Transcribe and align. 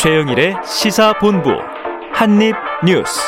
최영일의 0.00 0.56
시사본부 0.64 1.50
한입뉴스. 2.14 3.20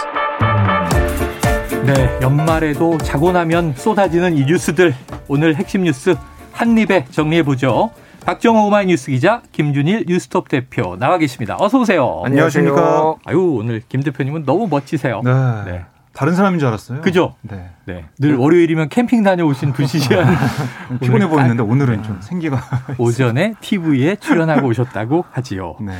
네, 1.84 2.18
연말에도 2.22 2.96
자고 2.96 3.30
나면 3.30 3.74
쏟아지는 3.76 4.38
이 4.38 4.46
뉴스들 4.46 4.94
오늘 5.28 5.54
핵심 5.56 5.82
뉴스 5.82 6.16
한입에 6.52 7.04
정리해 7.10 7.42
보죠. 7.42 7.90
박정호 8.24 8.68
오마이뉴스 8.68 9.10
기자, 9.10 9.42
김준일 9.52 10.06
뉴스톱 10.08 10.48
대표 10.48 10.96
나와 10.98 11.18
계십니다. 11.18 11.58
어서 11.60 11.78
오세요. 11.78 12.22
안녕하십니까. 12.24 13.16
아유 13.26 13.38
오늘 13.58 13.82
김 13.86 14.02
대표님은 14.02 14.46
너무 14.46 14.66
멋지세요. 14.70 15.20
네. 15.22 15.30
네. 15.66 15.84
다른 16.14 16.34
사람인 16.34 16.58
줄 16.58 16.68
알았어요. 16.68 17.02
그죠? 17.02 17.34
네. 17.42 17.68
네. 17.84 18.06
늘 18.18 18.36
월요일이면 18.36 18.88
캠핑 18.88 19.22
다녀오신 19.24 19.74
분이시한 19.74 20.36
피곤해 21.00 21.26
보이는데 21.26 21.62
오늘은 21.62 22.02
좀 22.02 22.18
생기가 22.22 22.62
오전에 22.96 23.54
TV에 23.60 24.16
출연하고 24.16 24.68
오셨다고 24.68 25.26
하지요. 25.32 25.76
네. 25.80 25.92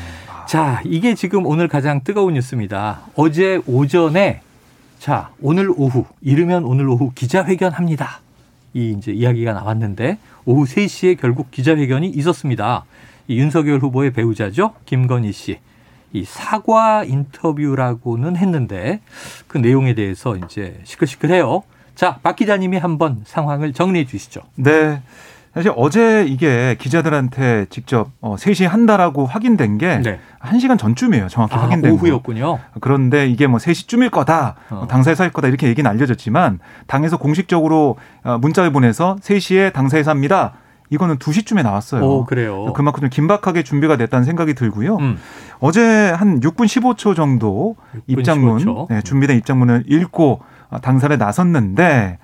자, 0.52 0.82
이게 0.84 1.14
지금 1.14 1.46
오늘 1.46 1.66
가장 1.66 2.04
뜨거운 2.04 2.34
뉴스입니다. 2.34 3.06
어제 3.14 3.62
오전에 3.66 4.42
자, 4.98 5.30
오늘 5.40 5.70
오후 5.74 6.04
이르면 6.20 6.64
오늘 6.64 6.90
오후 6.90 7.10
기자회견 7.14 7.72
합니다. 7.72 8.20
이 8.74 8.90
이제 8.90 9.12
이야기가 9.12 9.54
나왔는데 9.54 10.18
오후 10.44 10.64
3시에 10.64 11.18
결국 11.18 11.50
기자회견이 11.50 12.06
있었습니다. 12.06 12.84
이 13.28 13.38
윤석열 13.38 13.78
후보의 13.78 14.12
배우자죠. 14.12 14.74
김건희 14.84 15.32
씨. 15.32 15.58
이 16.12 16.26
사과 16.26 17.02
인터뷰라고는 17.04 18.36
했는데 18.36 19.00
그 19.48 19.56
내용에 19.56 19.94
대해서 19.94 20.36
이제 20.36 20.78
시끌시끌해요. 20.84 21.62
자, 21.94 22.18
박 22.22 22.36
기자님이 22.36 22.76
한번 22.76 23.22
상황을 23.24 23.72
정리해 23.72 24.04
주시죠. 24.04 24.42
네. 24.56 25.00
사실 25.54 25.70
어제 25.76 26.24
이게 26.26 26.76
기자들한테 26.78 27.66
직접 27.68 28.10
어, 28.22 28.36
3시에 28.36 28.66
한다라고 28.66 29.26
확인된 29.26 29.76
게 29.76 29.98
네. 29.98 30.18
1시간 30.40 30.78
전쯤이에요. 30.78 31.28
정확히 31.28 31.54
아, 31.54 31.64
확인된 31.64 31.92
오후였군요. 31.92 32.56
거. 32.56 32.60
그런데 32.80 33.28
이게 33.28 33.46
뭐 33.46 33.58
3시쯤일 33.58 34.10
거다. 34.10 34.54
어. 34.70 34.86
당사에서 34.88 35.24
할 35.24 35.30
거다. 35.30 35.48
이렇게 35.48 35.68
얘기는 35.68 35.88
알려졌지만 35.88 36.58
당에서 36.86 37.18
공식적으로 37.18 37.96
어, 38.24 38.38
문자를 38.38 38.72
보내서 38.72 39.16
3시에 39.20 39.72
당사에서 39.74 40.10
합니다. 40.10 40.54
이거는 40.88 41.16
2시쯤에 41.16 41.62
나왔어요. 41.62 42.02
오, 42.02 42.24
그래요. 42.26 42.72
그만큼 42.74 43.00
좀 43.00 43.10
긴박하게 43.10 43.62
준비가 43.62 43.96
됐다는 43.96 44.24
생각이 44.24 44.54
들고요. 44.54 44.96
음. 44.96 45.18
어제 45.58 46.10
한 46.10 46.40
6분 46.40 46.66
15초 46.66 47.14
정도 47.16 47.76
6분 48.08 48.18
입장문, 48.18 48.58
15초. 48.58 48.88
네, 48.88 49.00
준비된 49.02 49.36
입장문을 49.38 49.84
읽고 49.86 50.40
어, 50.70 50.80
당사에 50.80 51.16
나섰는데 51.16 52.18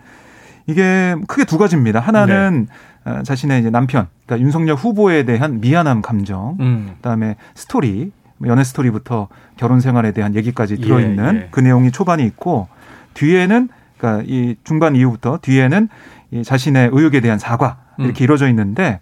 이게 0.67 1.17
크게 1.29 1.45
두 1.47 1.57
가지입니다. 1.57 1.99
하나는 1.99 2.67
네. 2.69 2.75
어, 3.09 3.23
자신의 3.23 3.61
이제 3.61 3.71
남편, 3.71 4.07
그러니까 4.27 4.45
윤석열 4.45 4.77
후보에 4.77 5.25
대한 5.25 5.61
미안함 5.61 6.03
감정, 6.03 6.57
음. 6.61 6.93
그다음에 6.97 7.37
스토리, 7.55 8.13
뭐 8.37 8.49
연애 8.49 8.63
스토리부터 8.63 9.29
결혼 9.57 9.81
생활에 9.81 10.13
대한 10.13 10.35
얘기까지 10.35 10.77
들어있는 10.81 11.35
예, 11.35 11.39
예. 11.39 11.49
그 11.51 11.61
내용이 11.61 11.91
초반에 11.91 12.25
있고 12.25 12.69
뒤에는 13.15 13.69
그러니까 13.97 14.25
이 14.29 14.57
중반 14.63 14.95
이후부터 14.95 15.39
뒤에는 15.43 15.89
이 16.31 16.45
자신의 16.45 16.91
의혹에 16.93 17.21
대한 17.21 17.39
사과 17.39 17.79
이렇게 17.99 18.23
음. 18.23 18.25
이루어져 18.25 18.49
있는데 18.49 19.01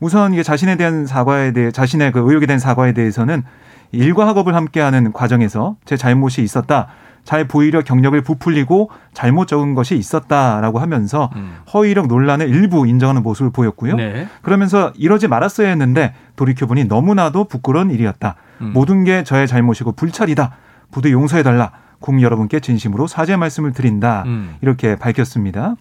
우선 0.00 0.34
이게 0.34 0.42
자신에 0.42 0.76
대한 0.76 1.06
사과에 1.06 1.52
대해 1.52 1.70
자신의 1.70 2.12
그 2.12 2.18
의혹에 2.18 2.44
대한 2.46 2.58
사과에 2.58 2.92
대해서는 2.92 3.42
일과 3.92 4.26
학업을 4.26 4.54
함께하는 4.54 5.12
과정에서 5.12 5.76
제 5.84 5.96
잘못이 5.96 6.42
있었다. 6.42 6.88
잘 7.24 7.48
보이려 7.48 7.80
경력을 7.82 8.20
부풀리고 8.22 8.90
잘못 9.14 9.48
적은 9.48 9.74
것이 9.74 9.96
있었다라고 9.96 10.78
하면서 10.78 11.30
음. 11.36 11.56
허위 11.72 11.90
이력 11.90 12.06
논란을 12.06 12.48
일부 12.48 12.86
인정하는 12.86 13.22
모습을 13.22 13.50
보였고요. 13.50 13.96
네. 13.96 14.28
그러면서 14.42 14.92
이러지 14.96 15.28
말았어야 15.28 15.68
했는데 15.68 16.14
돌이켜보니 16.36 16.84
너무나도 16.84 17.44
부끄러운 17.44 17.90
일이었다. 17.90 18.36
음. 18.60 18.72
모든 18.74 19.04
게 19.04 19.24
저의 19.24 19.48
잘못이고 19.48 19.92
불찰이다. 19.92 20.52
부디 20.90 21.10
용서해달라. 21.12 21.72
국민 21.98 22.22
여러분께 22.24 22.60
진심으로 22.60 23.06
사죄 23.06 23.36
말씀을 23.36 23.72
드린다. 23.72 24.24
음. 24.26 24.56
이렇게 24.60 24.94
밝혔습니다. 24.96 25.74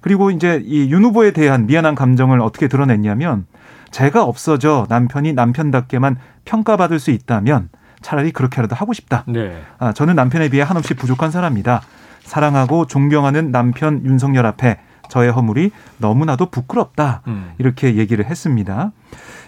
그리고 0.00 0.30
이제 0.30 0.62
이 0.64 0.88
윤 0.88 1.02
후보에 1.04 1.32
대한 1.32 1.66
미안한 1.66 1.96
감정을 1.96 2.40
어떻게 2.40 2.68
드러냈냐면 2.68 3.46
제가 3.90 4.22
없어져 4.22 4.86
남편이 4.88 5.32
남편답게만 5.32 6.16
평가받을 6.44 7.00
수 7.00 7.10
있다면 7.10 7.70
차라리 8.06 8.30
그렇게라도 8.30 8.76
하고 8.76 8.92
싶다. 8.92 9.24
네. 9.26 9.60
아, 9.80 9.92
저는 9.92 10.14
남편에 10.14 10.48
비해 10.48 10.62
한없이 10.62 10.94
부족한 10.94 11.32
사람이다. 11.32 11.82
사랑하고 12.22 12.86
존경하는 12.86 13.50
남편 13.50 14.04
윤석열 14.04 14.46
앞에 14.46 14.78
저의 15.08 15.32
허물이 15.32 15.72
너무나도 15.98 16.50
부끄럽다. 16.50 17.22
음. 17.26 17.50
이렇게 17.58 17.96
얘기를 17.96 18.24
했습니다. 18.24 18.92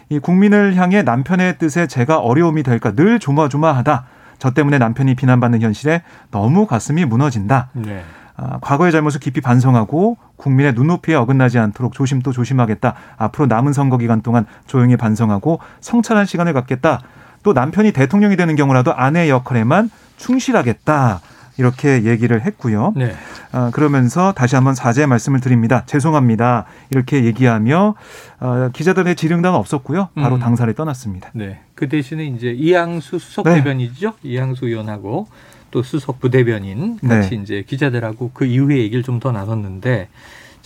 이 0.09 0.19
국민을 0.19 0.75
향해 0.75 1.03
남편의 1.03 1.59
뜻에 1.59 1.87
제가 1.87 2.19
어려움이 2.19 2.65
될까 2.65 2.91
늘 2.97 3.21
조마조마하다. 3.21 4.07
저 4.41 4.51
때문에 4.51 4.79
남편이 4.79 5.15
비난받는 5.15 5.63
현실에 5.63 6.03
너무 6.33 6.67
가슴이 6.67 7.05
무너진다. 7.05 7.69
네. 7.75 8.03
아, 8.37 8.59
과거의 8.61 8.91
잘못을 8.91 9.21
깊이 9.21 9.41
반성하고 9.41 10.17
국민의 10.37 10.73
눈높이에 10.75 11.15
어긋나지 11.15 11.61
않도록 11.61 11.93
조심 11.93 12.23
도 12.23 12.33
조심하겠다. 12.33 12.95
앞으로 13.19 13.47
남은 13.47 13.73
선거 13.73 13.99
기간 13.99 14.21
동안 14.21 14.47
조용히 14.67 14.97
반성하고 14.97 15.61
성찰한 15.81 16.27
시간을 16.27 16.55
갖겠다. 16.55 17.03
또 17.43 17.53
남편이 17.53 17.93
대통령이 17.93 18.37
되는 18.37 18.57
경우라도 18.57 18.95
아내 18.95 19.29
역할에만 19.31 19.91
충실하겠다. 20.17 21.21
이렇게 21.57 22.05
얘기를 22.05 22.41
했고요. 22.43 22.93
네. 22.97 23.15
아, 23.51 23.71
그러면서 23.73 24.33
다시 24.33 24.55
한번 24.55 24.77
사죄 24.77 25.07
말씀을 25.07 25.41
드립니다. 25.41 25.83
죄송합니다. 25.87 26.67
이렇게 26.91 27.25
얘기하며 27.25 27.95
어, 28.39 28.71
기자들의 28.73 29.17
지령당은 29.17 29.59
없었고요. 29.59 30.11
바로 30.15 30.37
음. 30.37 30.41
당사를 30.41 30.73
떠났습니다. 30.75 31.31
네. 31.35 31.59
그 31.75 31.89
대신에 31.89 32.27
이제 32.27 32.51
이양수 32.53 33.19
수석 33.19 33.45
네. 33.47 33.57
대변이죠. 33.57 34.15
이양수 34.23 34.67
의원하고 34.67 35.27
또 35.73 35.83
수석 35.83 36.21
부대변인 36.21 36.99
같이 37.01 37.31
네. 37.31 37.43
이제 37.43 37.65
기자들하고 37.67 38.31
그 38.33 38.45
이후에 38.47 38.79
얘기를 38.79 39.03
좀 39.03 39.19
더 39.19 39.33
나눴는데 39.33 40.09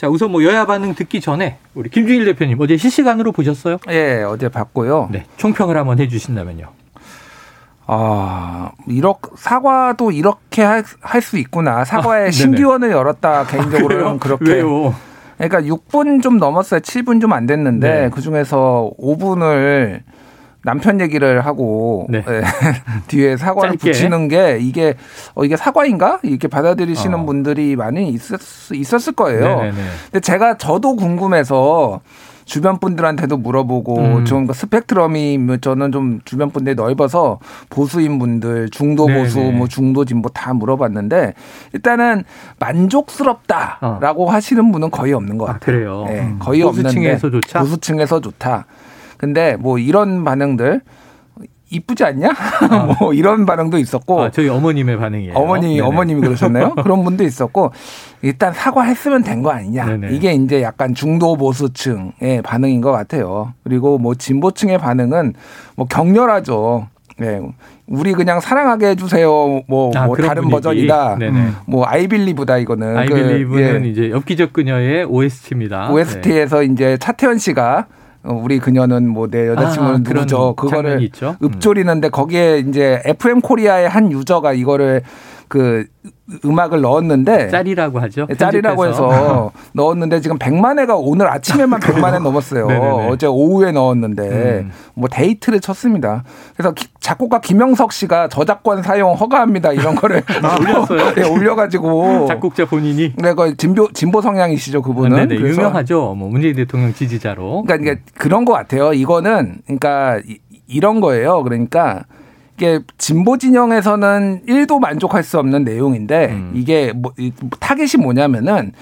자 0.03 0.09
우선 0.09 0.33
뭐 0.33 0.43
여야 0.43 0.67
반응 0.67 0.97
듣기 0.97 1.21
전에 1.21 1.59
우리 1.77 1.89
김준일 1.89 2.25
대표님 2.25 2.61
어제 2.61 2.77
실시간으로 2.77 3.31
보셨어요? 3.31 3.77
예, 3.89 4.25
어제 4.25 4.49
봤고요. 4.49 5.09
네, 5.13 5.27
총평을 5.37 5.77
한번 5.77 6.01
해주신다면요. 6.01 6.67
아, 7.87 8.73
이렇게 8.89 9.31
사과도 9.37 10.11
이렇게 10.11 10.63
할 10.65 10.83
수 11.23 11.39
있구나. 11.39 11.85
사과의 11.85 12.27
아, 12.27 12.31
신기원을 12.33 12.91
열었다. 12.91 13.47
개인적으로는 13.47 14.19
그렇게. 14.19 14.55
왜요? 14.55 14.93
그러니까 15.39 15.61
6분 15.63 16.21
좀 16.21 16.39
넘었어요. 16.39 16.81
7분 16.81 17.21
좀 17.21 17.33
안 17.33 17.47
됐는데 17.47 17.89
네. 18.03 18.11
그 18.13 18.21
중에서 18.21 18.91
5분을 19.01 20.01
남편 20.65 21.01
얘기를 21.01 21.45
하고 21.45 22.07
네. 22.09 22.23
네. 22.23 22.43
뒤에 23.09 23.37
사과를 23.37 23.79
짧게. 23.79 23.91
붙이는 23.91 24.29
게 24.29 24.59
이게 24.61 24.95
어 25.35 25.45
이게 25.45 25.57
사과인가 25.57 26.21
이렇게 26.23 26.49
받아들이시는 26.49 27.21
어. 27.21 27.25
분들이 27.27 27.77
많이 27.77 28.09
있었 28.09 28.41
있었을 28.73 29.13
거예요. 29.15 29.41
네네네. 29.41 29.83
근데 30.05 30.21
제가 30.21 30.59
저도 30.59 30.97
궁금해서 30.97 32.01
주변 32.45 32.79
분들한테도 32.79 33.37
물어보고 33.37 33.99
음. 33.99 34.25
좀그 34.25 34.53
스펙트럼이 34.53 35.39
뭐 35.39 35.57
저는 35.57 35.93
좀 35.93 36.21
주변 36.25 36.51
분들이 36.51 36.75
넓어서 36.75 37.39
보수인 37.71 38.19
분들 38.19 38.71
중도 38.71 39.07
보수 39.07 39.39
네네. 39.39 39.57
뭐 39.57 39.69
중도 39.69 40.05
진보 40.05 40.29
다 40.29 40.53
물어봤는데 40.53 41.35
일단은 41.73 42.25
만족스럽다라고 42.59 44.29
어. 44.29 44.31
하시는 44.31 44.73
분은 44.73 44.91
거의 44.91 45.13
없는 45.13 45.39
것 45.39 45.49
아, 45.49 45.55
같아요. 45.55 45.75
아, 45.75 45.77
그래요. 45.77 46.05
네, 46.09 46.21
음. 46.21 46.39
거의 46.39 46.63
보수층에서 46.63 47.27
없는데 47.29 47.47
좋다? 47.49 47.61
보수층에서 47.61 48.21
좋다. 48.21 48.67
근데 49.23 49.55
뭐 49.57 49.79
이런 49.79 50.25
반응들 50.25 50.81
이쁘지 51.71 52.05
않냐? 52.05 52.31
아. 52.71 52.97
뭐 53.01 53.15
이런 53.15 53.47
반응도 53.47 53.79
있었고. 53.79 54.21
아, 54.21 54.31
저희 54.33 54.49
어머님의 54.49 54.99
반응이에요. 54.99 55.35
어머니 55.35 55.81
어머님이 55.81 56.21
그러셨나요? 56.23 56.75
그런 56.83 57.05
분도 57.05 57.23
있었고 57.23 57.71
일단 58.23 58.53
사과했으면 58.53 59.23
된 59.23 59.43
거 59.43 59.51
아니냐. 59.51 59.87
네네. 59.87 60.09
이게 60.15 60.33
이제 60.33 60.61
약간 60.63 60.93
중도 60.93 61.37
보수층의 61.37 62.43
반응인 62.43 62.81
것 62.81 62.91
같아요. 62.91 63.55
그리고 63.63 63.97
뭐 63.99 64.15
진보층의 64.17 64.79
반응은 64.79 65.35
뭐 65.77 65.87
격렬하죠. 65.87 66.89
네. 67.19 67.41
우리 67.87 68.13
그냥 68.15 68.41
사랑하게 68.41 68.89
해주세요. 68.89 69.63
뭐, 69.69 69.93
아, 69.95 70.07
뭐 70.07 70.17
다른 70.17 70.43
분위기. 70.43 70.51
버전이다. 70.51 71.17
네네. 71.19 71.49
뭐 71.67 71.87
I 71.87 71.94
Believe다 71.94 72.59
이거는. 72.59 72.97
I 72.97 73.04
Believe는 73.04 73.81
그, 73.83 73.87
예. 73.87 73.89
이제 73.91 74.11
엽기적 74.11 74.53
그녀의 74.53 75.05
OST입니다. 75.05 75.91
OST에서 75.93 76.61
네. 76.61 76.67
이제 76.67 76.97
차태현 76.99 77.39
씨가 77.39 77.87
어, 77.89 78.02
우리 78.25 78.59
그녀는 78.61 79.09
뭐 79.09 79.27
내 79.27 79.49
여자친구는 79.49 79.95
아, 79.95 79.99
누구죠? 79.99 80.55
그거를 80.57 81.09
음. 81.23 81.37
읊조리는데 81.43 82.11
거기에 82.11 82.59
이제 82.59 83.01
FM 83.05 83.41
코리아의 83.41 83.89
한 83.89 84.13
user가 84.13 84.53
이거를 84.53 85.03
그 85.53 85.85
음악을 86.47 86.81
넣었는데 86.81 87.51
짤이라고 87.51 88.01
하죠. 88.01 88.27
네, 88.27 88.35
짤이라고 88.37 88.87
해서 88.87 89.53
넣었는데 89.75 90.23
지금 90.23 90.39
100만 90.39 90.79
회가 90.79 90.97
오늘 90.97 91.29
아침에만 91.29 91.79
100만 91.79 92.15
회 92.15 92.21
넘었어요. 92.21 92.69
어제 93.11 93.27
오후에 93.27 93.71
넣었는데 93.71 94.23
음. 94.23 94.73
뭐 94.95 95.11
대히트를 95.11 95.61
쳤습니다. 95.61 96.25
그래서 96.57 96.73
기, 96.73 96.87
작곡가 97.01 97.43
김형석 97.43 97.93
씨가 97.93 98.29
저작권 98.29 98.83
사용 98.83 99.13
허가합니다 99.13 99.73
이런 99.75 99.95
거를 99.95 100.23
아, 100.43 100.57
올렸어요. 100.59 101.15
네, 101.17 101.29
올려가지고 101.29 102.29
작곡자 102.29 102.65
본인이 102.65 103.13
네, 103.15 103.35
그 103.35 103.55
진보 103.59 103.93
진보 103.93 104.23
성향이시죠 104.23 104.81
그분은. 104.81 105.29
네네, 105.29 105.35
유명하죠. 105.35 106.15
뭐 106.17 106.31
문재인 106.31 106.57
대통령 106.57 106.95
지지자로. 106.95 107.65
그러니까 107.67 107.75
이게 107.75 108.01
그런 108.17 108.47
것 108.47 108.55
같아요. 108.55 108.95
이거는 108.95 109.59
그러니까 109.67 110.19
이, 110.27 110.39
이런 110.67 111.03
거예요. 111.03 111.43
그러니까 111.43 112.05
이게 112.57 112.81
진보 112.99 113.39
진영에서는 113.39 114.43
1도 114.47 114.79
만족할 114.79 115.23
수 115.23 115.39
없는 115.39 115.65
내용인데 115.65 116.29
음. 116.31 116.53
이게 116.55 116.93
뭐 116.95 117.13
타겟이 117.61 118.03
뭐냐면은 118.03 118.73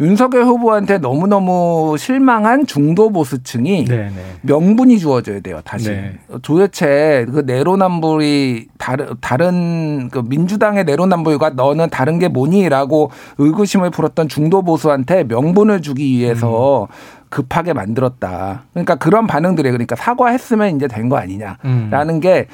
윤석열 0.00 0.44
후보한테 0.44 0.96
너무너무 0.96 1.94
실망한 1.98 2.66
중도 2.66 3.10
보수층이 3.10 3.84
네네. 3.84 4.04
네. 4.08 4.12
명분이 4.40 4.98
주어져야 4.98 5.40
돼요. 5.40 5.60
다시 5.62 5.90
네. 5.90 6.14
도대체 6.40 7.26
그 7.30 7.40
내로남불이 7.40 8.68
다른 8.78 9.06
다른 9.20 10.08
그 10.10 10.22
민주당의 10.26 10.84
내로남불과 10.84 11.50
너는 11.50 11.90
다른 11.90 12.18
게 12.18 12.28
뭐니라고 12.28 13.10
의구심을 13.36 13.90
풀었던 13.90 14.28
중도 14.28 14.62
보수한테 14.62 15.24
명분을 15.24 15.82
주기 15.82 16.18
위해서 16.18 16.84
음. 16.90 17.20
급하게 17.28 17.74
만들었다. 17.74 18.62
그러니까 18.72 18.94
그런 18.94 19.26
반응들이 19.26 19.70
그러니까 19.70 19.96
사과했으면 19.96 20.76
이제 20.76 20.88
된 20.88 21.10
거 21.10 21.16
아니냐라는 21.18 22.14
음. 22.14 22.20
게 22.20 22.46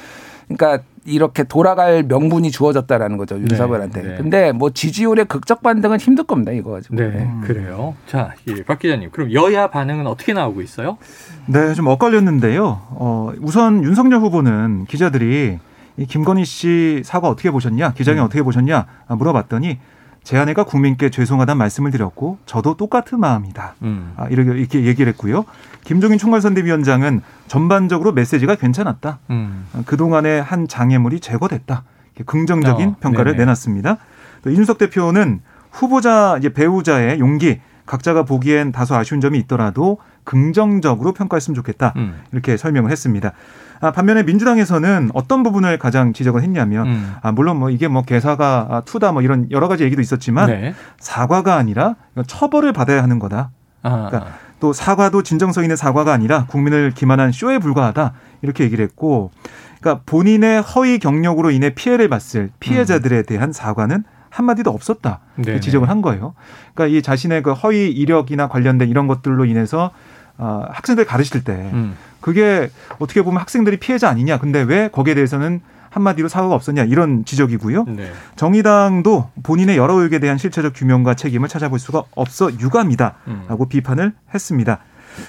그러니까 0.47 0.83
이렇게 1.05 1.43
돌아갈 1.43 2.03
명분이 2.03 2.51
주어졌다라는 2.51 3.17
거죠 3.17 3.39
윤석열한테. 3.39 4.01
네, 4.01 4.09
네. 4.09 4.17
근데 4.17 4.51
뭐 4.51 4.69
지지율의 4.69 5.25
극적 5.25 5.61
반등은 5.61 5.99
힘들 5.99 6.25
겁니다 6.25 6.51
이거 6.51 6.71
가지고. 6.71 6.95
네, 6.95 7.03
음. 7.03 7.41
그래요. 7.43 7.95
자, 8.07 8.33
예, 8.47 8.63
박 8.63 8.79
기자님, 8.79 9.11
그럼 9.11 9.31
여야 9.31 9.67
반응은 9.67 10.05
어떻게 10.07 10.33
나오고 10.33 10.61
있어요? 10.61 10.97
네, 11.45 11.73
좀 11.73 11.87
엇갈렸는데요. 11.87 12.81
어, 12.89 13.31
우선 13.41 13.83
윤석열 13.83 14.19
후보는 14.19 14.85
기자들이 14.85 15.59
이 15.97 16.05
김건희 16.05 16.45
씨 16.45 17.01
사과 17.05 17.29
어떻게 17.29 17.51
보셨냐, 17.51 17.93
기자님 17.93 18.21
음. 18.21 18.25
어떻게 18.25 18.43
보셨냐 18.43 18.85
물어봤더니 19.07 19.79
제 20.27 20.37
아내가 20.37 20.65
국민께 20.65 21.09
죄송하다는 21.09 21.57
말씀을 21.57 21.89
드렸고 21.89 22.37
저도 22.45 22.75
똑같은 22.75 23.17
마음이다. 23.17 23.75
음. 23.83 24.11
아, 24.17 24.27
이렇게, 24.27 24.59
이렇게 24.59 24.83
얘기를 24.83 25.09
했고요. 25.13 25.45
김종인 25.85 26.17
총괄선대위원장은 26.17 27.21
전반적으로 27.47 28.11
메시지가 28.11 28.55
괜찮았다. 28.55 29.19
음. 29.29 29.65
아, 29.73 29.83
그동안의 29.85 30.43
한 30.43 30.67
장애물이 30.67 31.21
제거됐다. 31.21 31.85
긍정적인 32.25 32.89
어, 32.89 32.95
평가를 32.99 33.31
네네. 33.31 33.45
내놨습니다. 33.45 33.99
또 34.41 34.49
이준석 34.49 34.79
대표는 34.79 35.39
후보자 35.71 36.35
이제 36.39 36.49
배우자의 36.51 37.21
용기 37.21 37.61
각자가 37.85 38.23
보기엔 38.23 38.73
다소 38.73 38.95
아쉬운 38.95 39.21
점이 39.21 39.39
있더라도 39.39 39.97
긍정적으로 40.25 41.13
평가했으면 41.13 41.55
좋겠다. 41.55 41.93
음. 41.95 42.19
이렇게 42.33 42.57
설명을 42.57 42.91
했습니다. 42.91 43.31
아, 43.79 43.91
반면에 43.91 44.23
민주당에서는 44.23 45.11
어떤 45.13 45.43
부분을 45.43 45.77
가장 45.77 46.13
지적을 46.13 46.41
했냐면 46.41 46.87
음. 46.87 47.15
아, 47.21 47.31
물론 47.31 47.57
뭐 47.57 47.69
이게 47.69 47.87
뭐 47.87 48.01
개사가 48.01 48.67
아, 48.69 48.81
투다 48.85 49.11
뭐 49.11 49.21
이런 49.21 49.49
여러 49.51 49.67
가지 49.67 49.83
얘기도 49.83 50.01
있었지만 50.01 50.47
네. 50.47 50.73
사과가 50.99 51.55
아니라 51.55 51.95
처벌을 52.25 52.73
받아야 52.73 53.03
하는 53.03 53.19
거다. 53.19 53.51
아. 53.83 54.07
그러니까 54.09 54.33
또 54.59 54.73
사과도 54.73 55.21
진정성 55.21 55.63
있는 55.63 55.75
사과가 55.75 56.11
아니라 56.11 56.45
국민을 56.45 56.91
기만한 56.91 57.31
쇼에 57.31 57.59
불과하다 57.59 58.13
이렇게 58.41 58.63
얘기를 58.63 58.83
했고 58.83 59.31
그러니까 59.79 60.03
본인의 60.05 60.61
허위 60.61 60.97
경력으로 60.97 61.51
인해 61.51 61.69
피해를 61.69 62.09
봤을 62.09 62.49
피해자들에 62.59 63.23
대한 63.23 63.53
사과는 63.53 64.03
한마디도 64.29 64.71
없었다. 64.71 65.19
네 65.35 65.59
지적을 65.59 65.89
한 65.89 66.01
거예요. 66.01 66.33
그러니까 66.73 66.97
이 66.97 67.01
자신의 67.01 67.43
그 67.43 67.53
허위 67.53 67.89
이력이나 67.89 68.47
관련된 68.47 68.89
이런 68.89 69.07
것들로 69.07 69.45
인해서 69.45 69.91
어, 70.37 70.63
학생들 70.69 71.05
가르칠 71.05 71.43
때 71.43 71.53
음. 71.73 71.95
그게 72.27 72.69
어떻게 72.99 73.21
보면 73.21 73.39
학생들이 73.39 73.77
피해자 73.77 74.09
아니냐. 74.09 74.37
근데 74.37 74.61
왜 74.61 74.89
거기에 74.89 75.13
대해서는 75.15 75.61
한마디로 75.91 76.27
사과가 76.27 76.55
없었냐 76.55 76.83
이런 76.83 77.23
지적이고요. 77.23 77.85
네. 77.85 78.11
정의당도 78.35 79.29
본인의 79.43 79.77
여러 79.77 79.93
의혹에 79.93 80.19
대한 80.19 80.37
실체적 80.37 80.73
규명과 80.75 81.13
책임을 81.13 81.47
찾아볼 81.47 81.79
수가 81.79 82.03
없어 82.13 82.51
유감이다라고 82.51 83.63
음. 83.63 83.69
비판을 83.69 84.11
했습니다. 84.33 84.79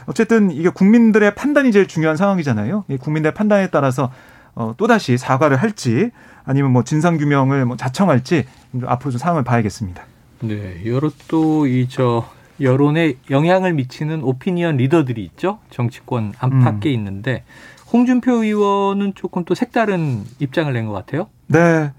어쨌든 0.06 0.50
이게 0.50 0.70
국민들의 0.70 1.36
판단이 1.36 1.70
제일 1.70 1.86
중요한 1.86 2.16
상황이잖아요. 2.16 2.84
이 2.88 2.96
국민들의 2.96 3.32
판단에 3.32 3.68
따라서 3.68 4.10
어, 4.56 4.74
또다시 4.76 5.18
사과를 5.18 5.56
할지 5.56 6.10
아니면 6.44 6.72
뭐 6.72 6.82
진상 6.82 7.16
규명을 7.16 7.64
뭐 7.64 7.76
자청할지 7.76 8.44
앞으로 8.84 9.12
좀 9.12 9.18
상황을 9.20 9.44
봐야겠습니다. 9.44 10.02
네, 10.40 10.82
여러 10.84 11.12
또 11.28 11.64
이 11.64 11.86
저 11.88 12.28
여론에 12.60 13.14
영향을 13.30 13.72
미치는 13.74 14.22
오피니언 14.22 14.76
리더들이 14.78 15.22
있죠. 15.24 15.58
정치권 15.70 16.32
안팎에 16.38 16.90
음. 16.90 16.94
있는데 16.94 17.44
홍준표 17.92 18.42
의원은 18.44 19.14
조금 19.14 19.44
또 19.44 19.54
색다른 19.54 20.24
입장을 20.38 20.72
낸 20.72 20.86
것 20.86 20.92
같아요. 20.92 21.28
네. 21.46 21.92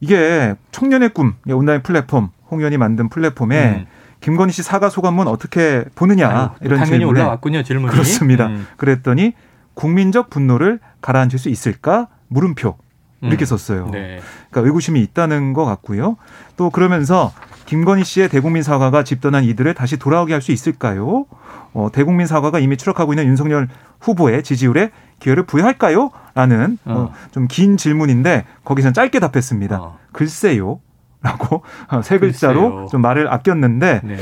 이게 0.00 0.54
청년의 0.72 1.10
꿈 1.10 1.34
온라인 1.48 1.82
플랫폼 1.82 2.30
홍 2.50 2.58
의원이 2.58 2.76
만든 2.76 3.08
플랫폼에 3.08 3.68
음. 3.80 3.86
김건희 4.20 4.52
씨 4.52 4.62
사과 4.62 4.88
소감문 4.88 5.26
어떻게 5.28 5.84
보느냐 5.94 6.28
아유, 6.28 6.48
이런 6.62 6.78
당연히 6.80 6.98
질문에 6.98 7.20
올라왔군요 7.20 7.62
질문이 7.62 7.92
그렇습니다. 7.92 8.46
음. 8.46 8.66
그랬더니 8.76 9.32
국민적 9.74 10.30
분노를 10.30 10.78
가라앉힐 11.00 11.38
수 11.38 11.48
있을까 11.48 12.08
물음표 12.28 12.76
이렇게 13.22 13.44
음. 13.44 13.46
썼어요. 13.46 13.88
네. 13.90 14.20
그러니까 14.50 14.68
의구심이 14.68 15.00
있다는 15.00 15.52
것 15.52 15.64
같고요. 15.64 16.16
또 16.56 16.70
그러면서 16.70 17.32
김건희 17.74 18.04
씨의 18.04 18.28
대국민 18.28 18.62
사과가 18.62 19.02
집단한 19.02 19.42
이들을 19.42 19.74
다시 19.74 19.96
돌아오게 19.96 20.32
할 20.32 20.40
수 20.44 20.52
있을까요? 20.52 21.24
어, 21.72 21.88
대국민 21.92 22.26
사과가 22.28 22.60
이미 22.60 22.76
추락하고 22.76 23.14
있는 23.14 23.26
윤석열 23.26 23.66
후보의 24.00 24.44
지지율에 24.44 24.90
기회를 25.18 25.42
부여할까요? 25.44 26.10
라는 26.34 26.78
어. 26.84 27.10
어, 27.10 27.12
좀긴 27.32 27.76
질문인데 27.76 28.44
거기서는 28.64 28.92
짧게 28.94 29.18
답했습니다. 29.18 29.80
어. 29.80 29.98
글쎄요. 30.12 30.78
라고 31.22 31.62
어, 31.88 32.00
세 32.02 32.18
글자로 32.18 32.70
글쎄요. 32.70 32.88
좀 32.92 33.00
말을 33.00 33.32
아꼈는데 33.32 34.02
네. 34.04 34.16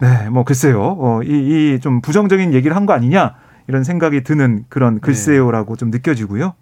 네, 0.00 0.28
뭐 0.28 0.44
글쎄요. 0.44 0.82
어, 0.98 1.22
이, 1.22 1.28
이 1.76 1.78
좀 1.80 2.02
부정적인 2.02 2.52
얘기를 2.52 2.76
한 2.76 2.84
거 2.84 2.92
아니냐 2.92 3.36
이런 3.68 3.84
생각이 3.84 4.22
드는 4.22 4.64
그런 4.68 4.94
네. 4.96 5.00
글쎄요라고 5.00 5.76
네. 5.76 5.78
좀 5.78 5.90
느껴지고요. 5.90 6.52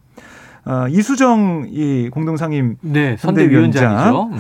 어, 0.67 0.87
이수정 0.91 1.67
이 1.71 2.09
공동상임 2.13 2.77
네, 2.83 3.17
선대위원장. 3.19 4.31
음. 4.33 4.39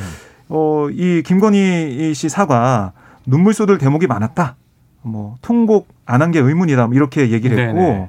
어, 0.50 0.88
이 0.90 1.22
김건희 1.24 2.12
씨 2.14 2.28
사과 2.28 2.92
눈물 3.26 3.54
쏟을 3.54 3.78
대목이 3.78 4.06
많았다. 4.06 4.56
뭐 5.02 5.36
통곡 5.40 5.88
안 6.04 6.20
한 6.20 6.30
게 6.32 6.40
의문이다. 6.40 6.86
뭐 6.88 6.94
이렇게 6.94 7.30
얘기를 7.30 7.58
했고 7.58 7.78
네네. 7.78 8.08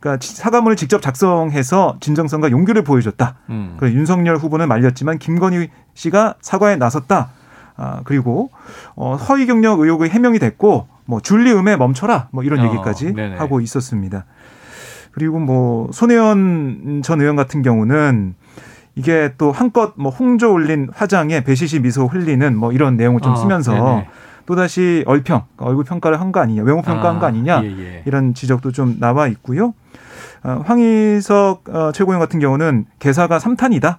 그러니까 0.00 0.26
사과문을 0.26 0.76
직접 0.76 1.00
작성해서 1.00 1.96
진정성과 2.00 2.50
용기를 2.50 2.82
보여줬다. 2.82 3.36
음. 3.50 3.76
그 3.78 3.90
윤석열 3.92 4.36
후보는 4.36 4.66
말렸지만 4.68 5.18
김건희 5.18 5.68
씨가 5.94 6.34
사과에 6.40 6.76
나섰다. 6.76 7.30
아, 7.76 8.00
그리고 8.04 8.50
어, 8.96 9.14
허위 9.16 9.46
경력 9.46 9.80
의혹의 9.80 10.10
해명이 10.10 10.38
됐고 10.38 10.88
뭐 11.06 11.20
줄리음에 11.20 11.76
멈춰라. 11.76 12.28
뭐 12.32 12.42
이런 12.44 12.60
어, 12.60 12.64
얘기까지 12.66 13.12
네네. 13.14 13.36
하고 13.36 13.60
있었습니다. 13.60 14.24
그리고 15.12 15.38
뭐 15.38 15.90
손혜원 15.92 17.02
전 17.04 17.20
의원 17.20 17.36
같은 17.36 17.62
경우는 17.62 18.34
이게 18.96 19.34
또 19.38 19.50
한껏 19.52 19.94
뭐 19.96 20.10
홍조 20.10 20.52
올린 20.52 20.88
화장에 20.94 21.42
배시시 21.42 21.80
미소 21.80 22.06
흘리는 22.06 22.56
뭐 22.56 22.72
이런 22.72 22.96
내용을 22.96 23.20
좀 23.20 23.32
아, 23.32 23.36
쓰면서 23.36 23.98
아, 23.98 24.04
또다시 24.46 25.02
얼평 25.06 25.42
얼굴 25.56 25.84
평가를 25.84 26.20
한 26.20 26.30
거 26.32 26.40
아니냐 26.40 26.62
외모 26.62 26.82
평가한 26.82 27.16
아, 27.16 27.20
거 27.20 27.26
아니냐 27.26 27.62
예, 27.64 27.66
예. 27.78 28.02
이런 28.06 28.34
지적도 28.34 28.72
좀 28.72 28.98
나와 29.00 29.26
있고요. 29.28 29.74
어, 30.42 30.62
황희석 30.64 31.64
어, 31.70 31.92
최고위원 31.92 32.20
같은 32.20 32.38
경우는 32.40 32.84
개사가 32.98 33.38
삼탄이다. 33.38 33.98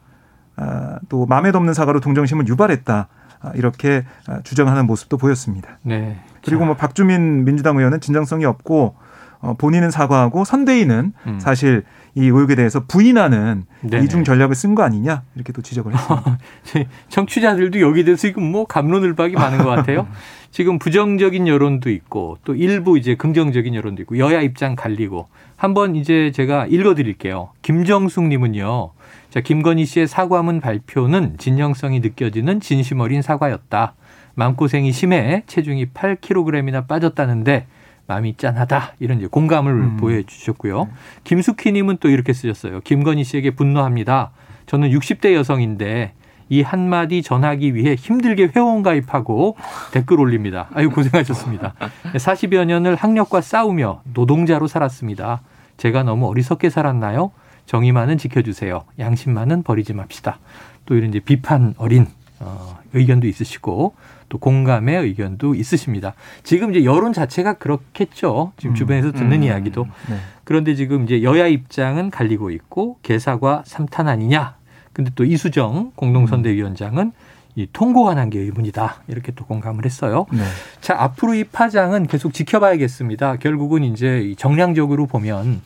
아, 0.58 1.00
또 1.10 1.26
마음에 1.26 1.52
덮는 1.52 1.74
사과로 1.74 2.00
동정심을 2.00 2.48
유발했다. 2.48 3.08
아, 3.42 3.52
이렇게 3.56 4.06
아, 4.28 4.40
주장하는 4.44 4.86
모습도 4.86 5.18
보였습니다. 5.18 5.80
네. 5.82 6.20
그리고 6.44 6.66
뭐 6.66 6.76
박주민 6.76 7.44
민주당 7.44 7.78
의원은 7.78 8.00
진정성이 8.00 8.46
없고 8.46 8.96
어, 9.40 9.54
본인은 9.54 9.92
사과하고 9.92 10.46
선대위는 10.46 11.14
음. 11.28 11.40
사실 11.40 11.84
이 12.16 12.24
의혹에 12.24 12.56
대해서 12.56 12.84
부인하는 12.86 13.64
네네. 13.82 14.06
이중 14.06 14.24
전략을 14.24 14.56
쓴 14.56 14.74
거 14.74 14.84
아니냐 14.84 15.24
이렇게 15.36 15.52
또 15.52 15.62
지적을 15.62 15.94
했습니다. 15.94 16.38
청취자들도 17.10 17.82
여기에 17.82 18.06
대해서 18.06 18.22
지금 18.22 18.44
뭐 18.52 18.66
감론을박이 18.66 19.34
많은 19.34 19.60
것 19.60 19.66
같아요. 19.66 20.08
지금 20.52 20.80
부정적인 20.80 21.48
여론도 21.48 21.90
있고 21.90 22.38
또 22.46 22.56
일부 22.56 22.98
이제 22.98 23.16
긍정적인 23.16 23.76
여론도 23.76 24.04
있고 24.04 24.18
여야 24.18 24.42
입장 24.42 24.76
갈리고 24.76 25.28
한번 25.58 25.98
이제 25.98 26.32
제가 26.34 26.68
읽어드릴게요. 26.68 27.50
김정숙 27.62 28.24
님은요. 28.28 28.92
자, 29.30 29.42
김건희 29.42 29.86
씨의 29.86 30.08
사과문 30.08 30.62
발표는 30.62 31.38
진정성이 31.38 32.00
느껴지는 32.00 32.62
진심 32.62 33.02
어린 33.02 33.22
사과였다. 33.22 33.94
마음고생이 34.36 34.94
심해 34.94 35.44
체중이 35.48 35.88
8kg이나 35.88 36.88
빠졌다는데 36.88 37.68
마음이 38.08 38.36
짠하다 38.38 38.94
이런 39.00 39.20
이제 39.20 39.28
공감을 39.28 39.72
음. 39.72 39.98
보여주셨고요. 39.98 40.90
김숙희님은 41.24 41.98
또 42.00 42.10
이렇게 42.10 42.34
쓰셨어요. 42.34 42.82
김건희 42.82 43.24
씨에게 43.24 43.52
분노합니다. 43.52 44.32
저는 44.68 44.90
60대 44.92 45.34
여성인데 45.34 46.14
이 46.50 46.62
한마디 46.62 47.24
전하기 47.24 47.74
위해 47.74 47.96
힘들게 47.96 48.52
회원 48.56 48.84
가입하고 48.84 49.58
댓글 49.92 50.20
올립니다. 50.20 50.70
아유, 50.74 50.92
고생하셨습니다. 50.92 51.74
40여 52.14 52.66
년을 52.66 52.96
학력과 52.96 53.42
싸우며 53.42 54.02
노동자로 54.14 54.68
살았습니다. 54.68 55.42
제가 55.78 56.04
너무 56.04 56.28
어리석게 56.28 56.70
살았나요? 56.70 57.32
정의만은 57.66 58.20
지켜주세요. 58.20 58.84
양심만은 59.00 59.64
버리지 59.64 59.94
맙시다. 59.94 60.40
또 60.86 60.96
이런 60.96 61.10
이제 61.10 61.20
비판 61.20 61.74
어린 61.78 62.06
어, 62.40 62.78
의견도 62.94 63.28
있으시고 63.28 63.96
또 64.30 64.38
공감의 64.38 65.02
의견도 65.04 65.56
있으십니다. 65.56 66.14
지금 66.44 66.72
이제 66.74 66.84
여론 66.84 67.14
자체가 67.14 67.54
그렇겠죠. 67.54 68.52
지금 68.58 68.72
음. 68.72 68.76
주변에서 68.76 69.12
듣는 69.12 69.38
음. 69.38 69.44
이야기도. 69.44 69.86
네. 70.10 70.18
그런데 70.44 70.76
지금 70.76 71.04
이제 71.04 71.24
여야 71.24 71.48
입장은 71.48 72.10
갈리고 72.12 72.52
있고 72.52 72.98
개사과 73.04 73.64
삼탄 73.66 74.08
아니냐. 74.08 74.56
근데 74.94 75.12
또 75.16 75.24
이수정 75.26 75.92
공동선대위원장은 75.96 77.12
이 77.58 77.68
통고가 77.72 78.16
난 78.16 78.30
게 78.30 78.40
의문이다. 78.40 79.04
이렇게 79.08 79.32
또 79.34 79.46
공감을 79.46 79.86
했어요. 79.86 80.26
네. 80.32 80.44
자, 80.82 80.96
앞으로 81.00 81.36
이 81.36 81.46
파장은 81.46 82.08
계속 82.08 82.34
지켜봐야겠습니다. 82.34 83.38
결국은 83.38 83.84
이제 83.84 84.34
정량적으로 84.38 85.06
보면 85.06 85.62